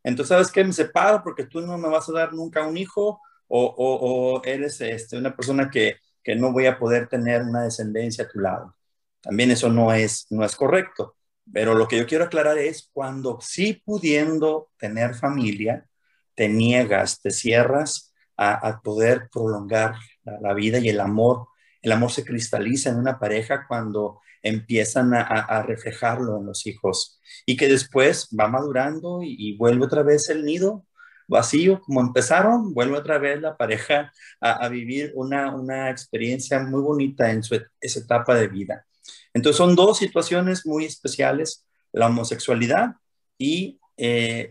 Entonces, 0.03 0.29
¿sabes 0.29 0.51
qué? 0.51 0.63
Me 0.63 0.73
separo 0.73 1.23
porque 1.23 1.45
tú 1.45 1.61
no 1.61 1.77
me 1.79 1.89
vas 1.89 2.07
a 2.09 2.13
dar 2.13 2.33
nunca 2.33 2.67
un 2.67 2.77
hijo 2.77 3.19
o, 3.47 3.63
o, 3.65 4.35
o 4.35 4.43
eres 4.43 4.79
este, 4.81 5.17
una 5.17 5.35
persona 5.35 5.71
que, 5.71 5.97
que 6.23 6.35
no 6.35 6.51
voy 6.51 6.67
a 6.67 6.77
poder 6.77 7.07
tener 7.07 7.41
una 7.41 7.63
descendencia 7.63 8.25
a 8.25 8.29
tu 8.29 8.39
lado. 8.39 8.75
También 9.21 9.51
eso 9.51 9.69
no 9.69 9.93
es, 9.93 10.27
no 10.29 10.43
es 10.45 10.55
correcto. 10.55 11.15
Pero 11.51 11.73
lo 11.73 11.87
que 11.87 11.97
yo 11.97 12.05
quiero 12.05 12.25
aclarar 12.25 12.57
es 12.57 12.89
cuando 12.93 13.39
sí 13.41 13.81
pudiendo 13.85 14.69
tener 14.77 15.15
familia, 15.15 15.87
te 16.35 16.47
niegas, 16.47 17.21
te 17.21 17.31
cierras 17.31 18.13
a, 18.37 18.81
poder 18.81 19.29
prolongar 19.31 19.95
la, 20.23 20.53
vida 20.53 20.79
y 20.79 20.89
el 20.89 20.99
amor. 20.99 21.47
El 21.83 21.91
amor 21.91 22.11
se 22.11 22.25
cristaliza 22.25 22.89
en 22.89 22.97
una 22.97 23.19
pareja 23.19 23.65
cuando 23.67 24.21
empiezan 24.41 25.13
a, 25.13 25.61
reflejarlo 25.63 26.39
en 26.39 26.47
los 26.47 26.65
hijos 26.65 27.21
y 27.45 27.55
que 27.55 27.67
después 27.67 28.29
va 28.37 28.47
madurando 28.47 29.19
y, 29.21 29.55
vuelve 29.57 29.85
otra 29.85 30.01
vez 30.01 30.29
el 30.29 30.43
nido 30.43 30.85
vacío 31.27 31.81
como 31.81 32.01
empezaron, 32.01 32.73
vuelve 32.73 32.97
otra 32.97 33.17
vez 33.19 33.39
la 33.41 33.55
pareja 33.55 34.11
a, 34.41 34.67
vivir 34.69 35.11
una, 35.15 35.55
una, 35.55 35.89
experiencia 35.89 36.59
muy 36.59 36.81
bonita 36.81 37.31
en 37.31 37.43
su, 37.43 37.61
esa 37.79 37.99
etapa 37.99 38.35
de 38.35 38.47
vida. 38.47 38.85
Entonces 39.33 39.57
son 39.57 39.75
dos 39.75 39.97
situaciones 39.97 40.65
muy 40.65 40.85
especiales, 40.85 41.65
la 41.91 42.07
homosexualidad 42.07 42.95
y 43.37 43.79
eh, 43.97 44.49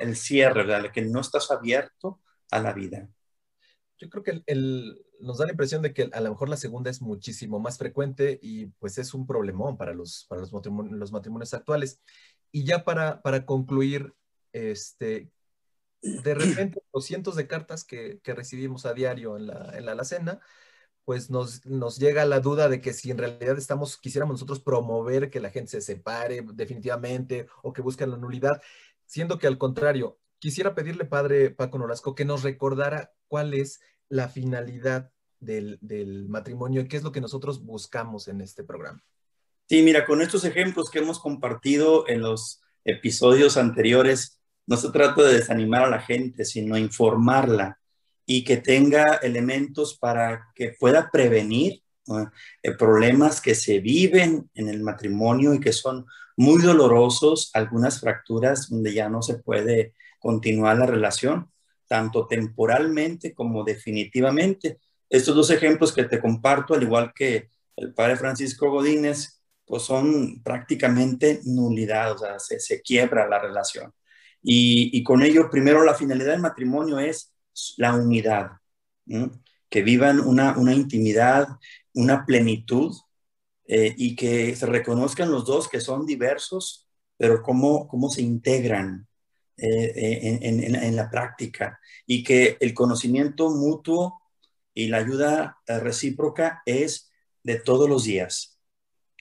el 0.00 0.16
cierre, 0.16 0.64
¿verdad? 0.64 0.92
que 0.92 1.02
no 1.02 1.20
estás 1.20 1.50
abierto 1.50 2.20
a 2.50 2.60
la 2.60 2.72
vida. 2.72 3.08
Yo 3.98 4.10
creo 4.10 4.22
que 4.22 4.42
nos 5.20 5.38
da 5.38 5.46
la 5.46 5.52
impresión 5.52 5.82
de 5.82 5.94
que 5.94 6.10
a 6.12 6.20
lo 6.20 6.30
mejor 6.30 6.48
la 6.48 6.56
segunda 6.56 6.90
es 6.90 7.00
muchísimo 7.00 7.58
más 7.58 7.78
frecuente 7.78 8.38
y 8.42 8.66
pues 8.66 8.98
es 8.98 9.14
un 9.14 9.26
problemón 9.26 9.76
para 9.76 9.94
los, 9.94 10.26
para 10.28 10.42
los, 10.42 10.52
matrimonios, 10.52 10.98
los 10.98 11.12
matrimonios 11.12 11.54
actuales. 11.54 12.00
Y 12.52 12.64
ya 12.64 12.84
para, 12.84 13.22
para 13.22 13.46
concluir, 13.46 14.14
este, 14.52 15.30
de 16.02 16.34
repente 16.34 16.82
los 16.92 17.04
cientos 17.04 17.36
de 17.36 17.46
cartas 17.46 17.84
que, 17.84 18.20
que 18.22 18.34
recibimos 18.34 18.86
a 18.86 18.94
diario 18.94 19.36
en 19.36 19.46
la, 19.46 19.72
en 19.76 19.86
la 19.86 19.92
alacena, 19.92 20.40
pues 21.06 21.30
nos, 21.30 21.64
nos 21.64 21.98
llega 21.98 22.24
la 22.24 22.40
duda 22.40 22.68
de 22.68 22.80
que 22.80 22.92
si 22.92 23.10
en 23.12 23.18
realidad 23.18 23.56
estamos, 23.56 23.96
quisiéramos 23.96 24.34
nosotros 24.34 24.60
promover 24.60 25.30
que 25.30 25.40
la 25.40 25.50
gente 25.50 25.70
se 25.70 25.80
separe 25.80 26.44
definitivamente 26.54 27.46
o 27.62 27.72
que 27.72 27.80
busquen 27.80 28.10
la 28.10 28.16
nulidad, 28.16 28.60
siendo 29.06 29.38
que 29.38 29.46
al 29.46 29.56
contrario, 29.56 30.18
quisiera 30.40 30.74
pedirle, 30.74 31.04
padre 31.04 31.50
Paco 31.50 31.78
Nolasco, 31.78 32.14
que 32.16 32.24
nos 32.24 32.42
recordara 32.42 33.12
cuál 33.28 33.54
es 33.54 33.80
la 34.08 34.28
finalidad 34.28 35.10
del, 35.40 36.26
matrimonio 36.28 36.82
y 36.82 36.88
qué 36.88 36.96
es 36.96 37.02
lo 37.02 37.12
que 37.12 37.20
nosotros 37.20 37.64
buscamos 37.64 38.28
en 38.28 38.40
este 38.40 38.64
programa. 38.64 39.02
Sí, 39.68 39.82
mira, 39.82 40.06
con 40.06 40.22
estos 40.22 40.44
ejemplos 40.44 40.90
que 40.90 41.00
hemos 41.00 41.18
compartido 41.18 42.08
en 42.08 42.20
los 42.20 42.62
episodios 42.84 43.56
anteriores, 43.56 44.40
no 44.66 44.76
se 44.76 44.90
trata 44.90 45.22
de 45.22 45.34
desanimar 45.34 45.84
a 45.84 45.90
la 45.90 46.00
gente, 46.00 46.44
sino 46.44 46.76
informarla 46.76 47.78
y 48.24 48.44
que 48.44 48.56
tenga 48.56 49.16
elementos 49.22 49.96
para 49.98 50.48
que 50.54 50.74
pueda 50.78 51.10
prevenir 51.10 51.82
eh, 52.62 52.72
problemas 52.72 53.40
que 53.40 53.54
se 53.54 53.80
viven 53.80 54.50
en 54.54 54.68
el 54.68 54.82
matrimonio 54.82 55.54
y 55.54 55.60
que 55.60 55.72
son 55.72 56.06
muy 56.36 56.62
dolorosos, 56.62 57.50
algunas 57.54 58.00
fracturas 58.00 58.68
donde 58.68 58.92
ya 58.92 59.08
no 59.08 59.22
se 59.22 59.38
puede 59.38 59.94
continuar 60.20 60.76
la 60.78 60.86
relación, 60.86 61.50
tanto 61.86 62.26
temporalmente 62.26 63.34
como 63.34 63.64
definitivamente. 63.64 64.80
Estos 65.08 65.34
dos 65.34 65.50
ejemplos 65.50 65.92
que 65.92 66.04
te 66.04 66.20
comparto, 66.20 66.74
al 66.74 66.82
igual 66.82 67.12
que 67.14 67.50
el 67.76 67.94
padre 67.94 68.16
Francisco 68.16 68.70
Godínez, 68.70 69.42
pues 69.66 69.82
son 69.82 70.42
prácticamente 70.42 71.40
nulidad, 71.44 72.12
o 72.12 72.18
sea, 72.18 72.38
se, 72.38 72.80
quiebra 72.82 73.28
la 73.28 73.40
relación. 73.40 73.92
Y, 74.42 74.96
y 74.96 75.02
con 75.02 75.22
ello, 75.22 75.50
primero, 75.50 75.84
la 75.84 75.94
finalidad 75.94 76.32
del 76.32 76.40
matrimonio 76.40 76.98
es 76.98 77.32
la 77.76 77.94
unidad, 77.94 78.52
que 79.68 79.82
vivan 79.82 80.20
una, 80.20 80.56
una, 80.56 80.74
intimidad, 80.74 81.48
una 81.94 82.24
plenitud 82.24 82.94
eh, 83.66 83.94
y 83.96 84.14
que 84.16 84.54
se 84.54 84.66
reconozcan 84.66 85.30
los 85.30 85.44
dos 85.44 85.68
que 85.68 85.80
son 85.80 86.06
diversos, 86.06 86.88
pero 87.16 87.42
cómo, 87.42 87.88
cómo 87.88 88.10
se 88.10 88.22
integran 88.22 89.05
eh, 89.56 90.38
en, 90.42 90.62
en, 90.62 90.74
en, 90.74 90.96
la 90.96 91.10
práctica 91.10 91.80
y 92.06 92.22
que 92.22 92.56
el 92.60 92.74
conocimiento 92.74 93.50
mutuo 93.50 94.20
y 94.74 94.88
la 94.88 94.98
ayuda 94.98 95.58
recíproca 95.66 96.62
es 96.66 97.10
de 97.42 97.56
todos 97.56 97.88
los 97.88 98.04
días. 98.04 98.58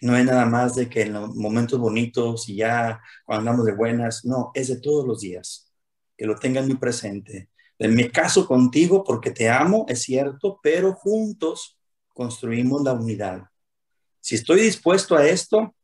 No 0.02 0.18
es 0.18 0.26
nada 0.26 0.46
más 0.46 0.76
de 0.76 0.90
que 0.90 1.04
en 1.04 1.14
los 1.14 1.36
momentos 1.36 1.80
bonitos 1.80 2.50
y 2.50 2.58
ya 2.58 3.02
cuando 3.26 3.52
andamos 3.52 3.66
de 3.66 3.74
buenas, 3.74 4.26
no, 4.26 4.52
es 4.54 4.68
de 4.68 4.80
todos 4.82 5.08
los 5.08 5.22
días. 5.22 5.72
Que 6.18 6.26
lo 6.26 6.36
tengan 6.36 6.68
muy 6.68 6.78
presente 6.78 7.50
me 7.80 8.10
caso 8.10 8.48
contigo 8.48 9.04
porque 9.04 9.32
te 9.32 9.50
amo, 9.50 9.86
es 9.88 10.04
cierto, 10.04 10.60
pero 10.64 10.94
juntos 10.94 11.78
construimos 12.14 12.84
la 12.84 12.94
unidad. 12.94 13.44
Si 14.22 14.36
estoy 14.36 14.62
dispuesto 14.62 15.16
a 15.16 15.28
esto, 15.28 15.76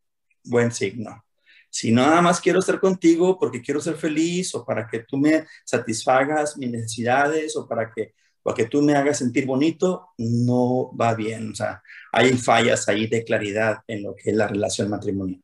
buen 0.44 0.72
signo. 0.72 1.24
Si 1.72 1.90
nada 1.90 2.22
más 2.22 2.42
quiero 2.42 2.60
estar 2.60 2.82
contigo 2.82 3.40
porque 3.40 3.62
quiero 3.62 3.80
ser 3.80 3.96
feliz 3.96 4.54
o 4.56 4.66
para 4.66 4.86
que 4.88 5.00
tú 5.00 5.18
me 5.18 5.46
satisfagas 5.64 6.58
mis 6.58 6.70
necesidades 6.70 7.56
o 7.56 7.66
para 7.66 7.90
que, 7.90 8.14
que 8.54 8.66
tú 8.66 8.82
me 8.82 8.94
hagas 8.94 9.20
sentir 9.20 9.46
bonito, 9.46 10.10
no 10.18 10.92
va 10.96 11.16
bien. 11.16 11.52
O 11.52 11.56
sea, 11.56 11.82
hay 12.12 12.34
fallas 12.34 12.90
ahí 12.90 13.08
de 13.08 13.24
claridad 13.24 13.78
en 13.88 14.04
lo 14.04 14.14
que 14.14 14.32
es 14.32 14.36
la 14.36 14.50
relación 14.50 14.90
matrimonial. 14.90 15.42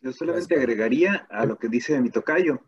Yo 0.00 0.12
solamente 0.12 0.54
agregaría 0.54 1.26
a 1.28 1.44
lo 1.44 1.58
que 1.58 1.68
dice 1.68 2.00
mi 2.00 2.10
tocayo. 2.10 2.60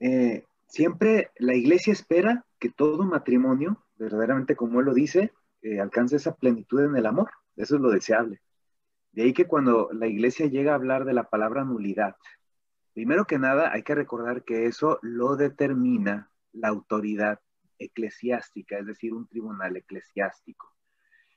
Eh, 0.00 0.44
siempre 0.66 1.30
la 1.36 1.54
iglesia 1.54 1.92
espera 1.92 2.46
que 2.58 2.70
todo 2.70 3.04
matrimonio, 3.04 3.84
verdaderamente 3.98 4.56
como 4.56 4.80
él 4.80 4.86
lo 4.86 4.94
dice, 4.94 5.30
eh, 5.60 5.78
alcance 5.78 6.16
esa 6.16 6.34
plenitud 6.34 6.82
en 6.84 6.96
el 6.96 7.04
amor. 7.04 7.30
Eso 7.54 7.76
es 7.76 7.82
lo 7.82 7.90
deseable. 7.90 8.40
De 9.12 9.22
ahí 9.22 9.32
que 9.32 9.46
cuando 9.46 9.88
la 9.92 10.06
iglesia 10.06 10.46
llega 10.46 10.72
a 10.72 10.76
hablar 10.76 11.04
de 11.04 11.12
la 11.12 11.24
palabra 11.24 11.64
nulidad, 11.64 12.16
primero 12.94 13.26
que 13.26 13.38
nada 13.38 13.72
hay 13.72 13.82
que 13.82 13.94
recordar 13.94 14.44
que 14.44 14.66
eso 14.66 14.98
lo 15.02 15.36
determina 15.36 16.30
la 16.52 16.68
autoridad 16.68 17.40
eclesiástica, 17.78 18.78
es 18.78 18.86
decir, 18.86 19.14
un 19.14 19.26
tribunal 19.26 19.76
eclesiástico. 19.76 20.74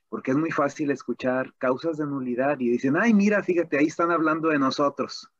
Porque 0.10 0.32
es 0.32 0.38
muy 0.38 0.52
fácil 0.52 0.92
escuchar 0.92 1.54
causas 1.58 1.98
de 1.98 2.06
nulidad 2.06 2.60
y 2.60 2.70
dicen, 2.70 2.98
ay, 2.98 3.14
mira, 3.14 3.44
fíjate, 3.44 3.78
ahí 3.78 3.86
están 3.88 4.12
hablando 4.12 4.50
de 4.50 4.60
nosotros. 4.60 5.32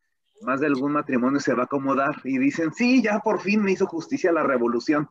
Más 0.42 0.60
de 0.62 0.68
algún 0.68 0.94
matrimonio 0.94 1.40
se 1.40 1.54
va 1.54 1.64
a 1.64 1.66
acomodar 1.66 2.22
y 2.24 2.38
dicen, 2.38 2.74
sí, 2.74 3.02
ya 3.02 3.20
por 3.20 3.42
fin 3.42 3.62
me 3.62 3.74
hizo 3.74 3.86
justicia 3.86 4.32
la 4.32 4.44
revolución. 4.44 5.10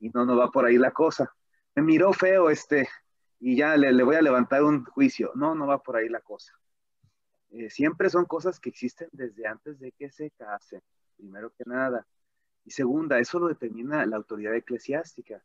Y 0.00 0.08
no, 0.10 0.24
no 0.24 0.36
va 0.36 0.50
por 0.50 0.64
ahí 0.64 0.78
la 0.78 0.92
cosa. 0.92 1.32
Me 1.74 1.82
miró 1.82 2.12
feo 2.12 2.50
este 2.50 2.88
y 3.44 3.56
ya 3.56 3.76
le, 3.76 4.04
voy 4.04 4.14
a 4.14 4.22
levantar 4.22 4.62
un 4.62 4.84
juicio. 4.84 5.32
No, 5.34 5.56
no 5.56 5.66
va 5.66 5.82
por 5.82 5.96
ahí 5.96 6.08
la 6.08 6.20
cosa. 6.20 6.52
Eh, 7.50 7.70
siempre 7.70 8.08
son 8.08 8.24
cosas 8.24 8.60
que 8.60 8.68
existen 8.68 9.08
desde 9.10 9.48
antes 9.48 9.80
de 9.80 9.90
que 9.90 10.10
se 10.12 10.30
casen, 10.30 10.80
primero 11.16 11.52
que 11.52 11.64
nada. 11.66 12.06
Y 12.64 12.70
segunda, 12.70 13.18
eso 13.18 13.40
lo 13.40 13.48
determina 13.48 14.06
la 14.06 14.16
autoridad 14.16 14.54
eclesiástica. 14.54 15.42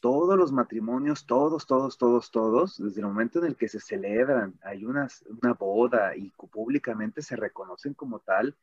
Todos 0.00 0.38
los 0.38 0.50
matrimonios, 0.50 1.26
todos, 1.26 1.66
todos, 1.66 1.98
todos, 1.98 2.30
todos, 2.30 2.78
desde 2.78 3.02
el 3.02 3.08
momento 3.08 3.38
en 3.40 3.44
el 3.44 3.56
que 3.56 3.68
se 3.68 3.80
celebran, 3.80 4.58
hay 4.62 4.86
una, 4.86 5.06
una 5.42 5.52
boda 5.52 6.16
y 6.16 6.30
públicamente 6.30 7.20
se 7.20 7.36
reconocen 7.36 7.92
como 7.92 8.20
tal, 8.20 8.56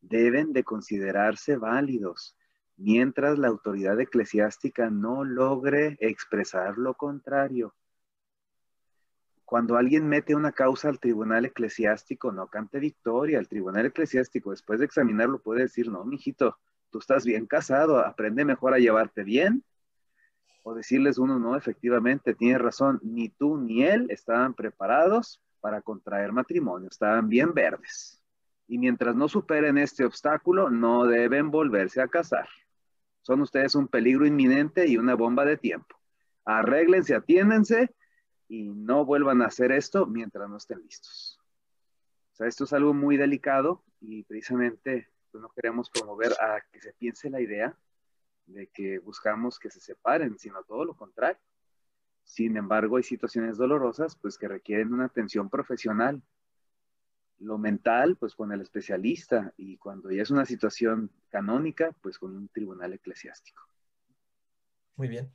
deben 0.00 0.52
de 0.52 0.64
considerarse 0.64 1.56
válidos, 1.56 2.36
mientras 2.76 3.38
la 3.38 3.46
autoridad 3.46 4.00
eclesiástica 4.00 4.90
no 4.90 5.22
logre 5.22 5.96
expresar 6.00 6.76
lo 6.76 6.94
contrario. 6.94 7.72
Cuando 9.50 9.76
alguien 9.76 10.08
mete 10.08 10.36
una 10.36 10.52
causa 10.52 10.88
al 10.88 11.00
tribunal 11.00 11.44
eclesiástico, 11.44 12.30
no 12.30 12.46
cante 12.46 12.78
victoria. 12.78 13.40
El 13.40 13.48
tribunal 13.48 13.84
eclesiástico, 13.84 14.52
después 14.52 14.78
de 14.78 14.84
examinarlo, 14.84 15.40
puede 15.40 15.62
decir, 15.62 15.90
no, 15.90 16.04
mijito, 16.04 16.56
tú 16.88 17.00
estás 17.00 17.24
bien 17.24 17.46
casado, 17.46 17.98
aprende 17.98 18.44
mejor 18.44 18.74
a 18.74 18.78
llevarte 18.78 19.24
bien. 19.24 19.64
O 20.62 20.72
decirles 20.72 21.18
uno, 21.18 21.40
no, 21.40 21.56
efectivamente, 21.56 22.32
tiene 22.32 22.58
razón, 22.58 23.00
ni 23.02 23.28
tú 23.28 23.56
ni 23.56 23.82
él 23.82 24.06
estaban 24.10 24.54
preparados 24.54 25.42
para 25.60 25.82
contraer 25.82 26.30
matrimonio, 26.30 26.88
estaban 26.88 27.28
bien 27.28 27.52
verdes. 27.52 28.22
Y 28.68 28.78
mientras 28.78 29.16
no 29.16 29.28
superen 29.28 29.78
este 29.78 30.04
obstáculo, 30.04 30.70
no 30.70 31.06
deben 31.06 31.50
volverse 31.50 32.00
a 32.00 32.06
casar. 32.06 32.48
Son 33.22 33.40
ustedes 33.40 33.74
un 33.74 33.88
peligro 33.88 34.24
inminente 34.24 34.86
y 34.86 34.96
una 34.96 35.16
bomba 35.16 35.44
de 35.44 35.56
tiempo. 35.56 35.96
Arréglense, 36.44 37.16
atiéndense 37.16 37.92
y 38.50 38.68
no 38.68 39.04
vuelvan 39.04 39.42
a 39.42 39.46
hacer 39.46 39.70
esto 39.70 40.06
mientras 40.06 40.50
no 40.50 40.56
estén 40.56 40.80
listos. 40.80 41.38
O 42.32 42.36
sea, 42.36 42.48
esto 42.48 42.64
es 42.64 42.72
algo 42.72 42.92
muy 42.92 43.16
delicado 43.16 43.84
y 44.00 44.24
precisamente 44.24 45.08
pues, 45.30 45.40
no 45.40 45.50
queremos 45.50 45.88
promover 45.88 46.32
a 46.32 46.60
que 46.72 46.80
se 46.80 46.92
piense 46.94 47.30
la 47.30 47.40
idea 47.40 47.78
de 48.46 48.66
que 48.66 48.98
buscamos 48.98 49.60
que 49.60 49.70
se 49.70 49.78
separen, 49.80 50.36
sino 50.36 50.64
todo 50.64 50.84
lo 50.84 50.96
contrario. 50.96 51.40
Sin 52.24 52.56
embargo, 52.56 52.96
hay 52.96 53.04
situaciones 53.04 53.56
dolorosas 53.56 54.16
pues 54.16 54.36
que 54.36 54.48
requieren 54.48 54.92
una 54.92 55.04
atención 55.04 55.48
profesional. 55.48 56.20
Lo 57.38 57.56
mental, 57.56 58.16
pues 58.16 58.34
con 58.34 58.50
el 58.50 58.62
especialista 58.62 59.54
y 59.56 59.76
cuando 59.76 60.10
ya 60.10 60.22
es 60.22 60.30
una 60.32 60.44
situación 60.44 61.12
canónica, 61.28 61.92
pues 62.02 62.18
con 62.18 62.36
un 62.36 62.48
tribunal 62.48 62.94
eclesiástico. 62.94 63.62
Muy 64.96 65.06
bien. 65.06 65.32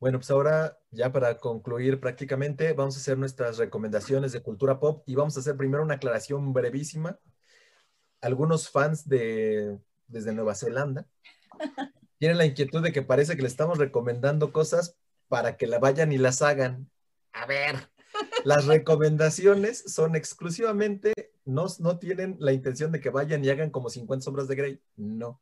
Bueno, 0.00 0.18
pues 0.18 0.30
ahora 0.30 0.78
ya 0.90 1.12
para 1.12 1.36
concluir 1.38 2.00
prácticamente, 2.00 2.72
vamos 2.72 2.96
a 2.96 3.00
hacer 3.00 3.18
nuestras 3.18 3.58
recomendaciones 3.58 4.32
de 4.32 4.42
cultura 4.42 4.80
pop 4.80 5.04
y 5.06 5.14
vamos 5.14 5.36
a 5.36 5.40
hacer 5.40 5.56
primero 5.56 5.82
una 5.82 5.94
aclaración 5.94 6.52
brevísima 6.52 7.18
algunos 8.20 8.70
fans 8.70 9.08
de 9.08 9.78
desde 10.06 10.32
Nueva 10.32 10.54
Zelanda 10.54 11.06
tienen 12.18 12.38
la 12.38 12.46
inquietud 12.46 12.82
de 12.82 12.92
que 12.92 13.02
parece 13.02 13.36
que 13.36 13.42
le 13.42 13.48
estamos 13.48 13.78
recomendando 13.78 14.52
cosas 14.52 14.96
para 15.28 15.56
que 15.56 15.66
la 15.66 15.78
vayan 15.78 16.12
y 16.12 16.18
las 16.18 16.42
hagan. 16.42 16.90
A 17.32 17.46
ver, 17.46 17.90
las 18.44 18.66
recomendaciones 18.66 19.84
son 19.86 20.16
exclusivamente, 20.16 21.14
no, 21.44 21.66
no 21.78 21.98
tienen 21.98 22.36
la 22.40 22.52
intención 22.52 22.92
de 22.92 23.00
que 23.00 23.10
vayan 23.10 23.44
y 23.44 23.48
hagan 23.48 23.70
como 23.70 23.88
50 23.88 24.24
sombras 24.24 24.48
de 24.48 24.56
Grey. 24.56 24.82
No. 24.96 25.40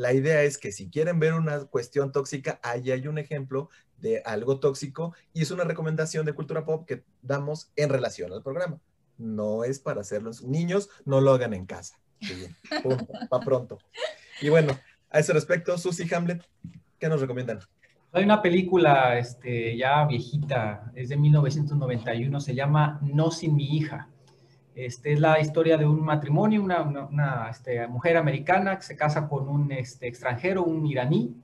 La 0.00 0.14
idea 0.14 0.44
es 0.44 0.56
que 0.56 0.72
si 0.72 0.88
quieren 0.88 1.20
ver 1.20 1.34
una 1.34 1.66
cuestión 1.66 2.10
tóxica, 2.10 2.58
ahí 2.62 2.90
hay 2.90 3.06
un 3.06 3.18
ejemplo 3.18 3.68
de 3.98 4.22
algo 4.24 4.58
tóxico 4.58 5.14
y 5.34 5.42
es 5.42 5.50
una 5.50 5.64
recomendación 5.64 6.24
de 6.24 6.32
cultura 6.32 6.64
pop 6.64 6.86
que 6.88 7.04
damos 7.20 7.70
en 7.76 7.90
relación 7.90 8.32
al 8.32 8.42
programa. 8.42 8.80
No 9.18 9.62
es 9.62 9.78
para 9.78 10.00
hacerlo. 10.00 10.30
Niños, 10.42 10.88
no 11.04 11.20
lo 11.20 11.34
hagan 11.34 11.52
en 11.52 11.66
casa 11.66 12.00
para 13.28 13.44
pronto. 13.44 13.76
Y 14.40 14.48
bueno, 14.48 14.72
a 15.10 15.18
ese 15.18 15.34
respecto, 15.34 15.76
Susie 15.76 16.08
Hamlet, 16.14 16.48
¿qué 16.98 17.10
nos 17.10 17.20
recomiendan? 17.20 17.60
Hay 18.12 18.24
una 18.24 18.40
película 18.40 19.18
este, 19.18 19.76
ya 19.76 20.06
viejita, 20.06 20.92
es 20.94 21.10
de 21.10 21.18
1991, 21.18 22.40
se 22.40 22.54
llama 22.54 22.98
No 23.02 23.30
sin 23.30 23.54
mi 23.54 23.76
hija. 23.76 24.08
Este, 24.86 25.12
es 25.12 25.20
la 25.20 25.38
historia 25.40 25.76
de 25.76 25.84
un 25.84 26.02
matrimonio, 26.02 26.62
una, 26.62 26.82
una, 26.82 27.48
este, 27.50 27.86
mujer 27.86 28.16
americana 28.16 28.76
que 28.76 28.82
se 28.82 28.96
casa 28.96 29.28
con 29.28 29.48
un 29.48 29.70
este, 29.72 30.06
extranjero, 30.08 30.64
un 30.64 30.86
iraní, 30.86 31.34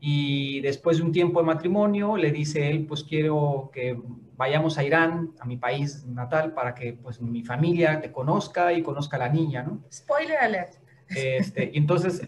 y 0.00 0.60
después 0.62 0.96
de 0.96 1.04
un 1.04 1.12
tiempo 1.12 1.40
de 1.40 1.46
matrimonio 1.46 2.16
le 2.16 2.32
dice 2.32 2.70
él, 2.70 2.86
pues 2.86 3.04
quiero 3.04 3.70
que 3.72 3.96
vayamos 4.36 4.76
a 4.78 4.84
Irán, 4.84 5.30
a 5.38 5.44
mi 5.44 5.56
país 5.56 6.04
natal, 6.06 6.54
para 6.54 6.74
que 6.74 6.94
pues 6.94 7.20
mi 7.20 7.44
familia 7.44 8.00
te 8.00 8.10
conozca 8.10 8.72
y 8.72 8.82
conozca 8.82 9.16
a 9.16 9.20
la 9.20 9.28
niña, 9.28 9.62
¿no? 9.62 9.80
Spoiler 9.92 10.38
alert. 10.38 10.74
Este, 11.08 11.70
y 11.72 11.78
entonces 11.78 12.26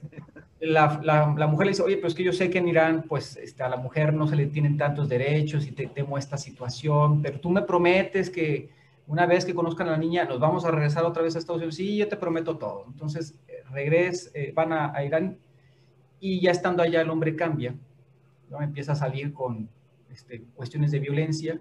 la, 0.61 1.01
la, 1.03 1.47
mujer 1.47 1.67
le 1.67 1.71
dice, 1.73 1.83
oye, 1.83 1.97
pero 1.97 2.09
es 2.09 2.15
que 2.15 2.23
yo 2.23 2.33
sé 2.33 2.51
que 2.51 2.59
en 2.59 2.69
Irán, 2.69 3.05
pues 3.09 3.37
este, 3.37 3.63
a 3.63 3.69
la 3.69 3.77
mujer 3.77 4.15
no 4.15 4.29
se 4.29 4.37
le 4.37 4.47
tienen 4.47 4.77
tantos 4.77 5.09
derechos 5.09 5.67
y 5.67 5.73
te 5.73 5.87
temo 5.87 6.17
esta 6.17 6.37
situación, 6.37 7.23
pero 7.23 7.41
tú 7.41 7.51
me 7.51 7.63
prometes 7.63 8.31
que 8.31 8.71
una 9.07 9.27
vez 9.27 9.45
que 9.45 9.55
conozcan 9.55 9.89
a 9.89 9.93
la 9.93 9.99
niña, 9.99 10.25
nos 10.25 10.41
vamos 10.41 10.65
a 10.65 10.71
regresar 10.71 11.05
otra 11.05 11.23
vez 11.23 11.37
a 11.37 11.39
Estados 11.39 11.59
Unidos. 11.61 11.75
Sí, 11.77 11.97
yo 11.97 12.09
te 12.09 12.17
prometo 12.17 12.57
todo. 12.57 12.85
Entonces, 12.87 13.35
eh, 13.49 13.63
regres, 13.71 14.31
eh, 14.35 14.53
van 14.55 14.73
a, 14.73 14.95
a 14.95 15.05
Irán 15.05 15.39
y 16.21 16.41
ya 16.41 16.51
estando 16.51 16.83
allá 16.83 17.03
el 17.03 17.11
hombre 17.11 17.37
cambia, 17.37 17.75
¿no? 18.49 18.63
empieza 18.63 18.93
a 18.93 18.97
salir 18.97 19.35
con 19.35 19.69
este, 20.11 20.43
cuestiones 20.55 20.91
de 20.91 21.01
violencia 21.01 21.61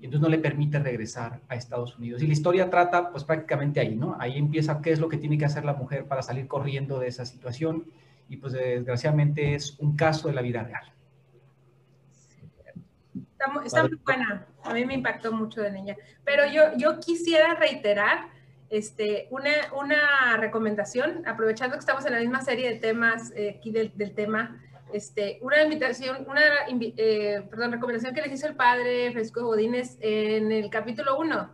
y 0.00 0.06
entonces 0.06 0.22
no 0.22 0.28
le 0.28 0.38
permite 0.38 0.78
regresar 0.78 1.40
a 1.48 1.54
Estados 1.54 1.96
Unidos. 1.98 2.22
Y 2.22 2.26
la 2.26 2.32
historia 2.32 2.70
trata 2.70 3.10
pues 3.10 3.22
prácticamente 3.24 3.78
ahí, 3.78 3.94
¿no? 3.94 4.16
Ahí 4.18 4.38
empieza 4.38 4.80
qué 4.80 4.92
es 4.92 4.98
lo 4.98 5.08
que 5.08 5.18
tiene 5.18 5.36
que 5.36 5.44
hacer 5.44 5.64
la 5.64 5.74
mujer 5.74 6.06
para 6.06 6.22
salir 6.22 6.48
corriendo 6.48 6.98
de 6.98 7.08
esa 7.08 7.26
situación 7.26 7.84
y 8.28 8.38
pues 8.38 8.54
desgraciadamente 8.54 9.54
es 9.54 9.78
un 9.78 9.96
caso 9.96 10.28
de 10.28 10.34
la 10.34 10.42
vida 10.42 10.62
real. 10.62 10.92
Está, 13.64 13.82
muy 13.84 13.98
buena, 14.04 14.46
a 14.62 14.74
mí 14.74 14.84
me 14.84 14.94
impactó 14.94 15.32
mucho 15.32 15.60
de 15.62 15.70
niña, 15.70 15.96
pero 16.24 16.46
yo, 16.46 16.76
yo 16.76 17.00
quisiera 17.00 17.54
reiterar 17.54 18.28
este, 18.70 19.26
una, 19.30 19.50
una 19.74 20.36
recomendación, 20.36 21.26
aprovechando 21.26 21.74
que 21.74 21.80
estamos 21.80 22.06
en 22.06 22.12
la 22.12 22.20
misma 22.20 22.40
serie 22.40 22.70
de 22.70 22.76
temas 22.76 23.32
eh, 23.34 23.56
aquí 23.58 23.72
del, 23.72 23.92
del, 23.96 24.14
tema, 24.14 24.62
este, 24.92 25.38
una 25.42 25.62
invitación, 25.62 26.24
una 26.28 26.42
eh, 26.68 27.42
perdón, 27.50 27.72
recomendación 27.72 28.14
que 28.14 28.22
les 28.22 28.32
hizo 28.32 28.46
el 28.46 28.54
padre 28.54 29.10
Fresco 29.12 29.44
Godínez 29.44 29.96
en 30.00 30.52
el 30.52 30.70
capítulo 30.70 31.18
1, 31.18 31.52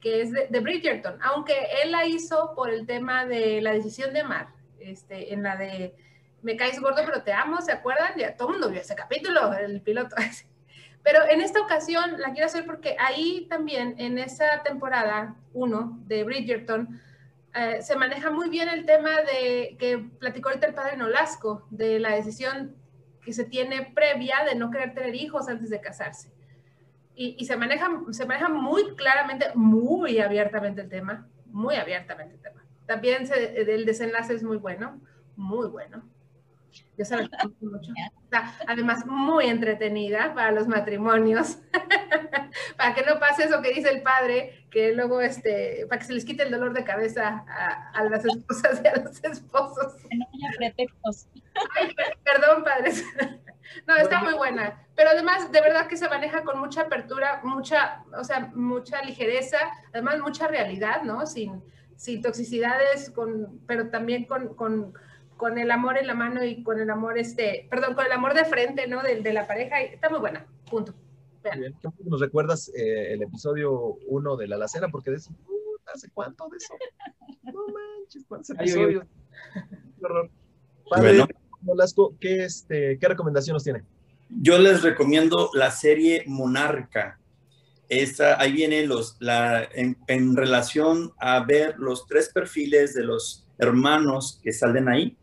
que 0.00 0.22
es 0.22 0.32
de, 0.32 0.60
Bridgerton, 0.60 1.18
aunque 1.22 1.54
él 1.82 1.90
la 1.92 2.06
hizo 2.06 2.54
por 2.54 2.70
el 2.70 2.86
tema 2.86 3.26
de 3.26 3.60
la 3.60 3.72
decisión 3.72 4.12
de 4.12 4.20
amar, 4.20 4.48
este, 4.78 5.32
en 5.32 5.42
la 5.42 5.56
de 5.56 5.94
me 6.42 6.56
caes 6.56 6.80
gordo 6.80 7.02
pero 7.06 7.22
te 7.22 7.32
amo, 7.32 7.60
¿se 7.60 7.72
acuerdan? 7.72 8.12
Ya 8.16 8.36
todo 8.36 8.48
el 8.48 8.54
mundo 8.54 8.70
vio 8.70 8.80
ese 8.80 8.96
capítulo, 8.96 9.52
el 9.54 9.80
piloto. 9.80 10.16
Pero 11.02 11.20
en 11.28 11.40
esta 11.40 11.60
ocasión 11.60 12.20
la 12.20 12.32
quiero 12.32 12.46
hacer 12.46 12.64
porque 12.64 12.96
ahí 12.98 13.46
también, 13.50 13.94
en 13.98 14.18
esa 14.18 14.62
temporada 14.62 15.34
1 15.52 16.00
de 16.06 16.24
Bridgerton, 16.24 17.00
eh, 17.54 17.82
se 17.82 17.96
maneja 17.96 18.30
muy 18.30 18.48
bien 18.48 18.68
el 18.68 18.86
tema 18.86 19.10
de 19.10 19.76
que 19.78 19.98
platicó 20.18 20.48
ahorita 20.48 20.68
el 20.68 20.74
padre 20.74 20.96
Nolasco, 20.96 21.66
de 21.70 21.98
la 21.98 22.14
decisión 22.14 22.76
que 23.22 23.32
se 23.32 23.44
tiene 23.44 23.92
previa 23.94 24.44
de 24.44 24.54
no 24.54 24.70
querer 24.70 24.94
tener 24.94 25.14
hijos 25.14 25.48
antes 25.48 25.70
de 25.70 25.80
casarse. 25.80 26.32
Y, 27.14 27.44
se, 27.44 27.56
maneja, 27.56 27.88
se 28.10 28.24
maneja 28.24 28.48
muy 28.48 28.96
claramente, 28.96 29.46
muy 29.54 30.18
abiertamente 30.18 30.80
el 30.80 30.88
tema, 30.88 31.28
muy 31.46 31.76
abiertamente 31.76 32.34
el 32.34 32.40
tema. 32.40 32.64
También 32.86 33.28
el 33.30 33.84
desenlace 33.84 34.34
es 34.34 34.42
muy 34.42 34.56
bueno, 34.56 34.98
muy 35.36 35.68
bueno. 35.68 36.02
Yo 36.96 37.04
se 37.04 37.16
mucho. 37.60 37.92
Está 38.24 38.54
además 38.66 39.06
muy 39.06 39.46
entretenida 39.46 40.34
para 40.34 40.52
los 40.52 40.68
matrimonios, 40.68 41.58
para 42.76 42.94
que 42.94 43.02
no 43.02 43.18
pase 43.18 43.44
eso 43.44 43.62
que 43.62 43.72
dice 43.72 43.90
el 43.90 44.02
padre, 44.02 44.66
que 44.70 44.92
luego, 44.92 45.20
este, 45.20 45.86
para 45.88 45.98
que 45.98 46.06
se 46.06 46.12
les 46.12 46.24
quite 46.24 46.42
el 46.44 46.50
dolor 46.50 46.72
de 46.72 46.84
cabeza 46.84 47.44
a, 47.94 48.04
las 48.04 48.24
esposas 48.24 48.80
y 48.84 48.88
a 48.88 48.96
los 48.96 49.22
esposos. 49.24 49.94
no 50.12 50.26
haya 50.32 50.56
pretextos. 50.56 51.28
Ay, 51.76 51.94
perdón, 52.24 52.64
padres. 52.64 53.04
No, 53.86 53.96
está 53.96 54.22
muy 54.22 54.34
buena, 54.34 54.86
pero 54.94 55.10
además 55.10 55.50
de 55.50 55.60
verdad 55.60 55.86
que 55.86 55.96
se 55.96 56.08
maneja 56.08 56.42
con 56.42 56.58
mucha 56.58 56.82
apertura, 56.82 57.40
mucha, 57.42 58.04
o 58.18 58.24
sea, 58.24 58.50
mucha 58.54 59.02
ligereza, 59.02 59.58
además 59.92 60.20
mucha 60.20 60.46
realidad, 60.46 61.02
¿no? 61.02 61.26
Sin, 61.26 61.62
sin 61.96 62.22
toxicidades, 62.22 63.10
con, 63.10 63.60
pero 63.66 63.88
también 63.88 64.24
con, 64.24 64.54
con, 64.54 64.94
con, 65.42 65.58
el 65.58 65.72
amor 65.72 65.98
en 65.98 66.06
la 66.06 66.14
mano 66.14 66.44
y 66.44 66.62
con 66.62 66.78
el 66.78 66.88
amor, 66.88 67.18
este, 67.18 67.66
perdón, 67.68 67.96
con 67.96 68.06
el 68.06 68.12
amor 68.12 68.32
de 68.32 68.44
frente, 68.44 68.86
¿no? 68.86 69.02
De, 69.02 69.22
de 69.22 69.32
la 69.32 69.44
pareja, 69.44 69.82
y 69.82 69.86
está 69.86 70.08
muy 70.08 70.20
buena, 70.20 70.46
punto. 70.70 70.94
Bien. 71.58 71.74
¿Nos 72.04 72.20
recuerdas 72.20 72.70
eh, 72.76 73.14
el 73.14 73.24
episodio 73.24 73.98
1 74.06 74.36
de 74.36 74.46
la 74.46 74.54
alacena? 74.54 74.88
Porque 74.88 75.10
de 75.10 75.16
eso, 75.16 75.32
uh, 75.32 75.90
¿hace 75.92 76.08
cuánto 76.14 76.48
de 76.48 76.58
eso? 76.58 76.74
No 77.42 77.66
manches, 77.66 78.24
¿cuántos 78.28 78.50
episodios? 78.50 79.04
Qué 79.98 80.06
horror. 80.06 80.30
Padre, 80.88 81.26
bueno. 81.64 82.16
¿qué, 82.20 82.44
este, 82.44 82.96
¿qué 83.00 83.08
recomendación 83.08 83.54
nos 83.54 83.64
tiene? 83.64 83.82
Yo 84.28 84.60
les 84.60 84.84
recomiendo 84.84 85.50
la 85.54 85.72
serie 85.72 86.22
Monarca. 86.28 87.18
Esta, 87.88 88.40
ahí 88.40 88.52
viene 88.52 88.86
los, 88.86 89.16
la, 89.18 89.64
en, 89.64 89.98
en, 90.06 90.36
relación 90.36 91.12
a 91.18 91.40
ver 91.44 91.74
los 91.78 92.06
tres 92.06 92.30
perfiles 92.32 92.94
de 92.94 93.02
los 93.02 93.44
hermanos 93.58 94.38
que 94.40 94.52
salen 94.52 94.88
ahí. 94.88 95.16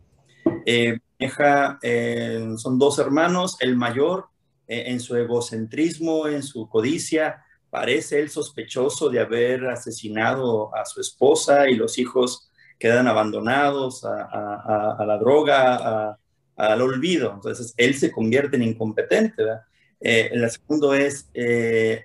Eh, 0.66 1.00
eh, 1.82 2.54
son 2.58 2.80
dos 2.80 2.98
hermanos, 3.00 3.58
el 3.60 3.76
mayor 3.76 4.28
eh, 4.68 4.86
en 4.88 5.00
su 5.00 5.16
egocentrismo, 5.16 6.28
en 6.28 6.44
su 6.44 6.70
codicia, 6.70 7.44
parece 7.70 8.20
el 8.20 8.30
sospechoso 8.30 9.10
de 9.10 9.20
haber 9.20 9.68
asesinado 9.68 10.74
a 10.76 10.86
su 10.86 11.02
esposa 11.02 11.70
y 11.70 11.76
los 11.76 12.00
hijos 12.00 12.50
quedan 12.80 13.08
abandonados 13.08 14.06
a, 14.06 14.96
a, 14.98 15.06
la 15.06 15.18
droga, 15.18 16.18
al 16.56 16.82
olvido. 16.82 17.34
Entonces, 17.34 17.74
él 17.76 17.96
se 17.96 18.12
convierte 18.12 18.56
en 18.56 18.64
incompetente. 18.64 19.44
Eh, 20.00 20.30
el 20.32 20.50
segundo 20.50 20.94
es 20.94 21.30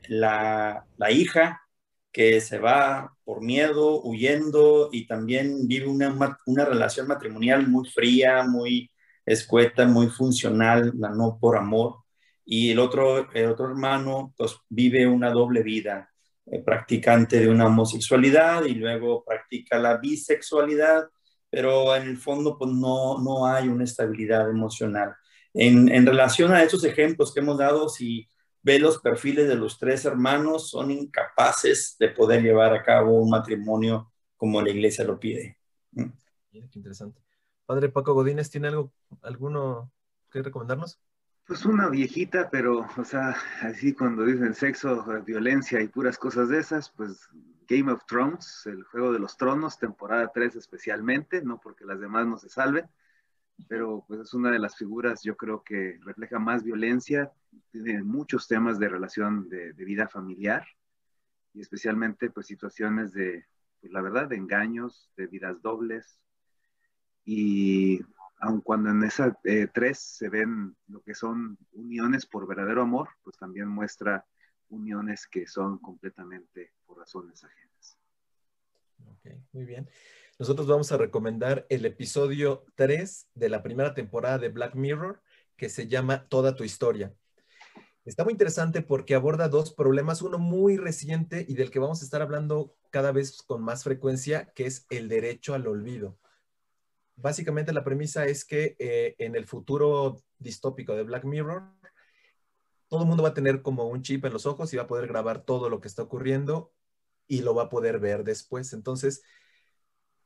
la, 0.09 0.85
la, 0.97 1.11
hija 1.12 1.62
que 2.14 2.40
se 2.40 2.59
va 2.59 3.14
por 3.24 3.42
miedo, 3.42 4.00
huyendo 4.03 4.88
y 4.92 5.07
también 5.07 5.68
vive 5.68 5.88
una, 5.88 6.38
una 6.46 6.64
relación 6.64 7.09
matrimonial 7.09 7.68
muy 7.68 7.90
fría, 7.90 8.44
muy 8.44 8.90
escueta, 9.27 9.85
muy 9.87 10.07
funcional, 10.07 10.92
la 10.96 11.11
no 11.11 11.38
por 11.40 11.57
amor 11.57 12.05
y 12.44 12.70
el 12.70 12.79
otro, 12.79 13.33
el 13.33 13.50
otro 13.50 13.66
hermano 13.66 14.35
pues, 14.37 14.57
vive 14.68 15.07
una 15.07 15.31
doble 15.31 15.62
vida, 15.62 16.11
eh, 16.46 16.61
practicante 16.61 17.40
de 17.40 17.48
una 17.48 17.66
homosexualidad 17.66 18.64
y 18.64 18.74
luego 18.74 19.24
practica 19.24 19.79
la 19.79 19.96
bisexualidad, 19.96 21.09
pero 21.50 21.96
en 21.96 22.03
el 22.03 22.18
fondo 22.18 22.59
pues, 22.59 22.70
no, 22.70 23.18
no 23.18 23.46
hay 23.46 23.68
una 23.68 23.85
estabilidad 23.85 24.48
emocional. 24.50 25.14
En, 25.55 25.88
en 25.88 26.05
relación 26.07 26.53
a 26.53 26.62
esos 26.62 26.85
ejemplos 26.85 27.33
que 27.33 27.40
hemos 27.40 27.59
dado, 27.59 27.88
si 27.88 28.29
ve 28.64 28.79
los 28.79 28.98
perfiles 28.98 29.46
de 29.46 29.57
los 29.57 29.79
tres 29.79 30.05
hermanos, 30.07 30.70
son 30.70 30.90
incapaces 30.90 31.96
de 31.98 32.09
poder 32.09 32.42
llevar 32.42 32.74
a 32.74 32.83
cabo 32.83 33.20
un 33.20 33.31
matrimonio 33.31 34.11
como 34.37 34.61
la 34.62 34.70
iglesia 34.70 35.05
lo 35.05 35.20
pide. 35.20 35.59
Mm. 35.92 36.11
Mira, 36.50 36.68
qué 36.70 36.79
interesante. 36.79 37.20
Padre 37.66 37.90
Paco 37.90 38.14
Godínez, 38.14 38.50
¿tiene 38.50 38.68
algo, 38.68 38.92
alguno 39.22 39.92
que 40.31 40.42
recomendarnos? 40.42 40.98
Pues 41.46 41.66
una 41.66 41.90
viejita, 41.90 42.48
pero, 42.50 42.88
o 42.96 43.05
sea, 43.05 43.37
así 43.61 43.92
cuando 43.92 44.24
dicen 44.24 44.55
sexo, 44.55 45.05
violencia 45.27 45.83
y 45.83 45.88
puras 45.88 46.16
cosas 46.16 46.48
de 46.48 46.59
esas, 46.59 46.88
pues 46.90 47.29
Game 47.68 47.92
of 47.92 48.05
Thrones, 48.07 48.62
el 48.64 48.83
juego 48.85 49.12
de 49.12 49.18
los 49.18 49.37
tronos, 49.37 49.79
temporada 49.79 50.31
3 50.33 50.57
especialmente, 50.57 51.42
no 51.42 51.61
porque 51.61 51.85
las 51.85 52.00
demás 52.00 52.27
no 52.27 52.38
se 52.38 52.48
salven, 52.48 52.87
pero 53.68 54.05
pues 54.09 54.20
es 54.20 54.33
una 54.33 54.50
de 54.50 54.59
las 54.59 54.77
figuras, 54.77 55.22
yo 55.22 55.37
creo 55.37 55.62
que 55.62 55.98
refleja 56.03 56.38
más 56.38 56.64
violencia, 56.64 57.31
tiene 57.83 58.03
muchos 58.03 58.47
temas 58.47 58.79
de 58.79 58.89
relación 58.89 59.49
de, 59.49 59.73
de 59.73 59.85
vida 59.85 60.09
familiar 60.09 60.65
y 61.53 61.61
especialmente 61.61 62.31
pues 62.31 62.47
situaciones 62.47 63.13
de, 63.13 63.47
pues 63.81 63.93
la 63.93 64.01
verdad, 64.01 64.29
de 64.29 64.37
engaños, 64.37 65.11
de 65.17 65.27
vidas 65.27 65.61
dobles 65.61 66.21
y 67.25 68.01
aun 68.39 68.61
cuando 68.61 68.91
en 68.91 69.03
esa 69.03 69.39
eh, 69.45 69.69
tres 69.73 69.99
se 69.99 70.29
ven 70.29 70.77
lo 70.89 71.03
que 71.03 71.15
son 71.15 71.59
uniones 71.73 72.27
por 72.27 72.47
verdadero 72.47 72.83
amor, 72.83 73.09
pues 73.23 73.37
también 73.37 73.69
muestra 73.69 74.25
uniones 74.69 75.27
que 75.27 75.47
son 75.47 75.79
completamente 75.79 76.73
por 76.87 76.99
razones 76.99 77.43
ajenas. 77.43 77.99
Ok, 79.07 79.27
muy 79.53 79.65
bien. 79.65 79.89
Nosotros 80.39 80.67
vamos 80.67 80.93
a 80.93 80.97
recomendar 80.97 81.67
el 81.69 81.87
episodio 81.87 82.65
3 82.75 83.29
de 83.35 83.49
la 83.49 83.63
primera 83.63 83.95
temporada 83.95 84.39
de 84.39 84.49
Black 84.49 84.75
Mirror, 84.75 85.23
que 85.57 85.69
se 85.69 85.87
llama 85.87 86.29
Toda 86.29 86.57
tu 86.57 86.65
historia. 86.65 87.15
Está 88.05 88.25
muy 88.25 88.33
interesante 88.33 88.83
porque 88.83 89.14
aborda 89.14 89.49
dos 89.49 89.73
problemas, 89.73 90.23
uno 90.23 90.38
muy 90.38 90.77
reciente 90.77 91.45
y 91.49 91.55
del 91.55 91.71
que 91.71 91.79
vamos 91.79 92.03
a 92.03 92.05
estar 92.05 92.21
hablando 92.23 92.77
cada 92.90 93.12
vez 93.12 93.43
con 93.43 93.62
más 93.62 93.85
frecuencia, 93.85 94.53
que 94.55 94.67
es 94.67 94.87
el 94.90 95.09
derecho 95.09 95.55
al 95.55 95.67
olvido 95.67 96.19
básicamente 97.17 97.73
la 97.73 97.85
premisa 97.85 98.27
es 98.27 98.45
que 98.45 98.77
eh, 98.79 99.14
en 99.19 99.37
el 99.37 99.47
futuro 99.47 100.23
distópico 100.38 100.95
de 100.95 101.05
Black 101.05 101.25
Mirror, 101.25 101.62
todo 102.88 103.03
el 103.03 103.09
mundo 103.09 103.23
va 103.23 103.31
a 103.31 103.35
tener 103.35 103.62
como 103.62 103.88
un 103.88 104.03
chip 104.03 104.25
en 104.25 104.33
los 104.33 104.47
ojos 104.47 104.73
y 104.73 104.77
va 104.77 104.85
a 104.85 104.88
poder 104.88 105.09
grabar 105.09 105.45
todo 105.45 105.69
lo 105.69 105.81
que 105.81 105.88
está 105.88 106.03
ocurriendo 106.03 106.73
y 107.27 107.43
lo 107.43 107.55
va 107.55 107.64
a 107.64 107.69
poder 107.69 107.99
ver 107.99 108.25
después. 108.25 108.73
Entonces, 108.73 109.23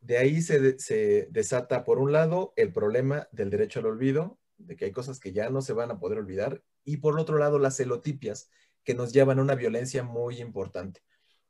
de 0.01 0.19
ahí 0.19 0.43
se, 0.43 0.79
se 0.79 1.29
desata, 1.31 1.85
por 1.85 1.99
un 1.99 2.12
lado, 2.12 2.53
el 2.57 2.73
problema 2.73 3.29
del 3.33 3.51
derecho 3.51 3.81
al 3.81 3.87
olvido, 3.87 4.38
de 4.57 4.77
que 4.77 4.87
hay 4.87 4.93
cosas 4.93 5.21
que 5.21 5.33
ya 5.33 5.51
no 5.51 5.62
se 5.62 5.73
van 5.73 5.91
a 5.91 5.99
poder 5.99 6.19
olvidar, 6.19 6.62
y 6.85 6.99
por 6.99 7.19
otro 7.19 7.38
lado, 7.38 7.59
las 7.59 7.77
celotipias, 7.77 8.51
que 8.85 8.95
nos 8.95 9.12
llevan 9.12 9.38
a 9.38 9.43
una 9.43 9.55
violencia 9.55 10.03
muy 10.03 10.41
importante. 10.41 11.03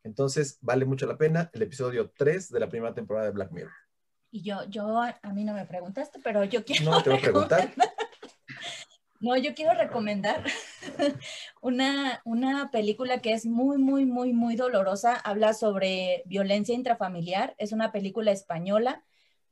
Entonces, 0.03 0.59
vale 0.61 0.85
mucho 0.85 1.07
la 1.07 1.19
pena 1.19 1.51
el 1.53 1.63
episodio 1.63 2.13
3 2.17 2.51
de 2.51 2.61
la 2.61 2.69
primera 2.69 2.95
temporada 2.95 3.27
de 3.27 3.33
Black 3.33 3.53
Mirror. 3.53 3.73
Y 4.31 4.43
yo, 4.43 4.65
yo, 4.69 5.01
a 5.01 5.33
mí 5.33 5.45
no 5.45 5.55
me 5.55 5.65
preguntaste, 5.65 6.19
pero 6.23 6.45
yo 6.45 6.65
quiero. 6.65 6.91
No 6.91 7.03
te 7.03 7.11
voy 7.11 7.19
a 7.19 7.23
preguntar. 7.23 7.73
No, 9.21 9.37
yo 9.37 9.53
quiero 9.55 9.75
recomendar 9.75 10.45
una, 11.61 12.21
una 12.25 12.71
película 12.71 13.21
que 13.21 13.33
es 13.33 13.47
muy, 13.47 13.77
muy, 13.77 14.07
muy, 14.07 14.33
muy 14.33 14.55
dolorosa. 14.55 15.17
Habla 15.17 15.55
sobre 15.55 16.23
violencia 16.27 16.75
intrafamiliar. 16.75 17.55
Es 17.59 17.73
una 17.73 17.91
película 17.91 18.31
española. 18.31 19.03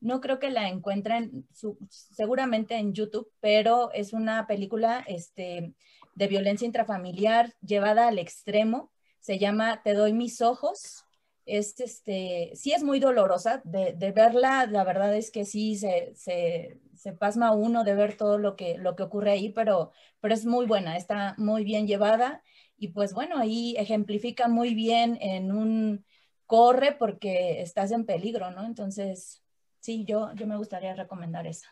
No 0.01 0.21
creo 0.21 0.39
que 0.39 0.51
la 0.51 0.69
encuentren 0.69 1.47
seguramente 1.89 2.77
en 2.77 2.93
YouTube, 2.93 3.31
pero 3.41 3.91
es 3.93 4.13
una 4.13 4.47
película 4.47 5.05
este, 5.07 5.75
de 6.15 6.29
violencia 6.29 6.67
intrafamiliar 6.67 7.55
llevada 7.61 8.09
al 8.09 8.19
extremo. 8.19 8.93
Se 9.21 9.39
llama 9.39 9.83
Te 9.83 9.95
doy 9.95 10.13
mis 10.13 10.41
ojos 10.41 11.07
es 11.47 11.79
este, 11.81 12.51
sí 12.55 12.73
es 12.73 12.83
muy 12.83 12.99
dolorosa 12.99 13.63
de, 13.65 13.93
de 13.93 14.11
verla, 14.13 14.67
la 14.67 14.85
verdad 14.85 15.15
es 15.17 15.31
que 15.31 15.45
sí 15.45 15.77
se, 15.77 16.13
se, 16.17 16.81
se, 16.97 17.13
pasma 17.13 17.53
uno 17.53 17.85
de 17.85 17.95
ver 17.95 18.17
todo 18.17 18.37
lo 18.37 18.57
que, 18.57 18.77
lo 18.79 18.97
que 18.97 19.05
ocurre 19.05 19.31
ahí, 19.31 19.51
pero, 19.51 19.93
pero 20.21 20.35
es 20.35 20.45
muy 20.45 20.67
buena, 20.67 20.97
está 20.97 21.35
muy 21.39 21.65
bien 21.65 21.87
llevada 21.87 22.43
y 22.77 22.89
pues 22.89 23.15
bueno, 23.15 23.39
ahí 23.39 23.77
ejemplifica 23.79 24.49
muy 24.49 24.75
bien 24.75 25.19
en 25.21 25.53
un 25.53 26.05
corre 26.47 26.93
porque 26.93 27.63
estás 27.63 27.93
en 27.93 28.05
peligro, 28.07 28.51
¿no? 28.51 28.65
Entonces, 28.67 29.43
sí, 29.87 30.05
yo, 30.05 30.33
yo 30.35 30.49
me 30.49 30.57
gustaría 30.57 30.95
recomendar 30.95 31.47
esa. 31.47 31.69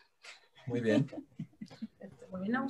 Muy 0.67 0.79
bien. 0.79 1.05
bueno. 2.29 2.65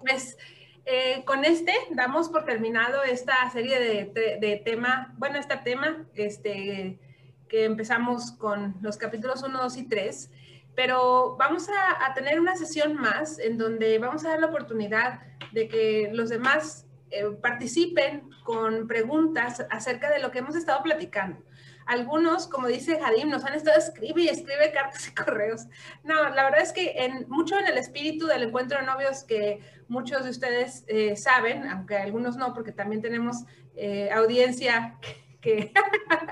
Pues 0.00 0.38
eh, 0.84 1.24
con 1.24 1.44
este 1.44 1.72
damos 1.90 2.28
por 2.28 2.44
terminado 2.44 3.02
esta 3.02 3.50
serie 3.50 3.80
de, 3.80 4.38
de, 4.40 4.56
tema, 4.64 5.12
bueno, 5.18 5.36
este 5.38 5.56
tema 5.56 6.06
este, 6.14 7.00
que 7.48 7.64
empezamos 7.64 8.30
con 8.30 8.76
los 8.82 8.96
capítulos 8.96 9.42
1, 9.42 9.60
2 9.60 9.76
y 9.78 9.88
3, 9.88 10.30
pero 10.76 11.36
vamos 11.36 11.68
a, 11.68 12.06
a, 12.06 12.14
tener 12.14 12.38
una 12.38 12.54
sesión 12.54 12.94
más 12.94 13.40
en 13.40 13.58
donde 13.58 13.98
vamos 13.98 14.24
a 14.24 14.28
dar 14.28 14.38
la 14.38 14.46
oportunidad 14.46 15.22
de 15.50 15.66
que 15.66 16.10
los 16.12 16.28
demás 16.28 16.86
eh, 17.10 17.24
participen 17.42 18.30
con 18.44 18.86
preguntas 18.86 19.66
acerca 19.70 20.08
de 20.08 20.20
lo 20.20 20.30
que 20.30 20.38
hemos 20.38 20.54
estado 20.54 20.84
platicando. 20.84 21.47
Algunos, 21.88 22.46
como 22.48 22.68
dice 22.68 23.00
Jadim, 23.00 23.30
nos 23.30 23.46
han 23.46 23.54
estado 23.54 23.78
escribe 23.78 24.20
y 24.20 24.28
escribe 24.28 24.70
cartas 24.72 25.08
y 25.08 25.14
correos. 25.14 25.66
No, 26.04 26.28
la 26.28 26.44
verdad 26.44 26.60
es 26.60 26.74
que 26.74 26.92
en, 27.02 27.26
mucho 27.30 27.58
en 27.58 27.66
el 27.66 27.78
espíritu 27.78 28.26
del 28.26 28.42
encuentro 28.42 28.78
de 28.78 28.84
novios 28.84 29.24
que 29.24 29.60
muchos 29.88 30.22
de 30.24 30.30
ustedes 30.30 30.84
eh, 30.86 31.16
saben, 31.16 31.66
aunque 31.66 31.96
algunos 31.96 32.36
no, 32.36 32.52
porque 32.52 32.72
también 32.72 33.00
tenemos 33.00 33.38
eh, 33.74 34.10
audiencia 34.12 34.98
que, 35.40 35.72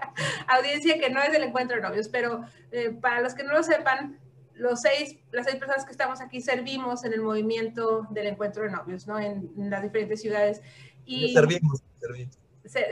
audiencia 0.47 0.99
que 0.99 1.09
no 1.09 1.23
es 1.23 1.33
del 1.33 1.45
encuentro 1.45 1.77
de 1.77 1.83
novios, 1.83 2.11
pero 2.11 2.45
eh, 2.71 2.91
para 2.91 3.23
los 3.23 3.33
que 3.33 3.43
no 3.43 3.55
lo 3.55 3.63
sepan, 3.63 4.21
los 4.53 4.83
seis, 4.83 5.17
las 5.33 5.47
seis 5.47 5.57
personas 5.57 5.87
que 5.87 5.93
estamos 5.93 6.21
aquí 6.21 6.43
servimos 6.43 7.03
en 7.05 7.15
el 7.15 7.23
movimiento 7.23 8.07
del 8.11 8.27
encuentro 8.27 8.63
de 8.63 8.73
novios, 8.73 9.07
¿no? 9.07 9.19
En, 9.19 9.51
en 9.57 9.71
las 9.71 9.83
diferentes 9.83 10.21
ciudades. 10.21 10.61
Y 11.07 11.33
servimos, 11.33 11.83
servimos. 11.99 12.39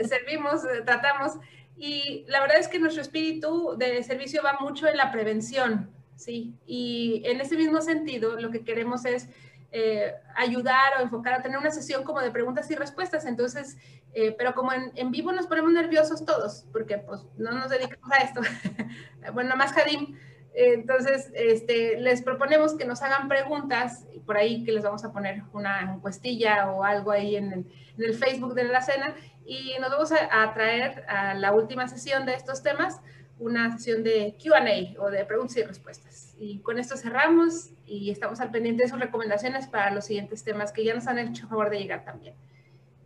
servimos, 0.07 0.61
tratamos 0.83 1.33
y 1.77 2.25
la 2.27 2.41
verdad 2.41 2.57
es 2.59 2.67
que 2.67 2.79
nuestro 2.79 3.01
espíritu 3.01 3.75
de 3.77 4.01
servicio 4.03 4.41
va 4.43 4.57
mucho 4.59 4.87
en 4.87 4.97
la 4.97 5.11
prevención, 5.11 5.91
¿sí? 6.15 6.55
Y 6.65 7.21
en 7.25 7.41
ese 7.41 7.57
mismo 7.57 7.81
sentido, 7.81 8.39
lo 8.39 8.51
que 8.51 8.63
queremos 8.63 9.05
es 9.05 9.27
eh, 9.71 10.13
ayudar 10.37 10.93
o 10.97 11.01
enfocar 11.01 11.33
a 11.33 11.41
tener 11.41 11.57
una 11.57 11.69
sesión 11.71 12.05
como 12.05 12.21
de 12.21 12.31
preguntas 12.31 12.71
y 12.71 12.75
respuestas. 12.75 13.25
Entonces, 13.25 13.75
eh, 14.13 14.33
pero 14.37 14.53
como 14.53 14.71
en, 14.71 15.11
vivo 15.11 15.33
nos 15.33 15.47
ponemos 15.47 15.73
nerviosos 15.73 16.23
todos, 16.23 16.65
porque 16.71 16.97
pues 16.99 17.25
no 17.37 17.51
nos 17.51 17.69
dedicamos 17.69 18.09
a 18.11 18.23
esto. 18.23 18.39
bueno, 19.33 19.55
más 19.57 19.73
Jadim. 19.73 20.17
Entonces, 20.55 21.31
este, 21.33 21.99
les 21.99 22.21
proponemos 22.21 22.75
que 22.75 22.85
nos 22.85 23.01
hagan 23.01 23.27
preguntas, 23.27 24.05
y 24.13 24.19
por 24.19 24.37
ahí 24.37 24.63
que 24.63 24.71
les 24.71 24.83
vamos 24.83 25.03
a 25.03 25.11
poner 25.11 25.43
una 25.53 25.93
encuestilla 25.93 26.71
o 26.71 26.83
algo 26.83 27.11
ahí 27.11 27.35
en 27.35 27.67
el, 27.97 28.13
Facebook 28.13 28.53
de 28.53 28.63
la 28.63 28.81
cena, 28.81 29.15
y 29.45 29.73
nos 29.79 29.91
vamos 29.91 30.11
a, 30.13 30.43
a 30.43 30.53
traer 30.53 31.03
a 31.07 31.33
la 31.33 31.51
última 31.51 31.87
sesión 31.87 32.25
de 32.25 32.33
estos 32.33 32.63
temas, 32.63 33.01
una 33.37 33.77
sesión 33.77 34.03
de 34.03 34.37
QA 34.41 35.01
o 35.01 35.09
de 35.11 35.25
preguntas 35.25 35.57
y 35.57 35.63
respuestas. 35.63 36.33
Y 36.39 36.59
con 36.59 36.79
esto 36.79 36.95
cerramos 36.95 37.71
y 37.85 38.09
estamos 38.11 38.39
al 38.39 38.51
pendiente 38.51 38.83
de 38.83 38.89
sus 38.89 38.99
recomendaciones 38.99 39.67
para 39.67 39.91
los 39.91 40.05
siguientes 40.05 40.43
temas 40.43 40.71
que 40.71 40.85
ya 40.85 40.93
nos 40.93 41.07
han 41.07 41.19
hecho 41.19 41.47
favor 41.47 41.69
de 41.69 41.79
llegar 41.79 42.05
también. 42.05 42.33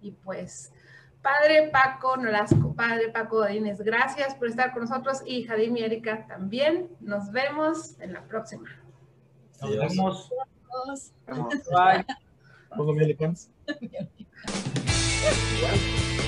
Y 0.01 0.11
pues, 0.11 0.71
Padre 1.21 1.69
Paco 1.71 2.17
Nolasco, 2.17 2.73
Padre 2.73 3.09
Paco 3.09 3.47
Inés, 3.49 3.81
gracias 3.81 4.35
por 4.35 4.47
estar 4.47 4.71
con 4.71 4.83
nosotros 4.83 5.21
y 5.25 5.43
Jadim 5.43 5.75
y 5.77 5.83
Erika 5.83 6.25
también. 6.27 6.87
Nos 7.01 7.31
vemos 7.31 7.99
en 7.99 8.13
la 8.13 8.23
próxima. 8.23 8.69
Nos 9.61 9.77
vemos. 9.77 10.31
Nos 10.87 11.11
vemos. 11.27 11.49
Bye. 11.69 12.05
OnlyFans. 12.77 13.49
Igual. 15.57 16.18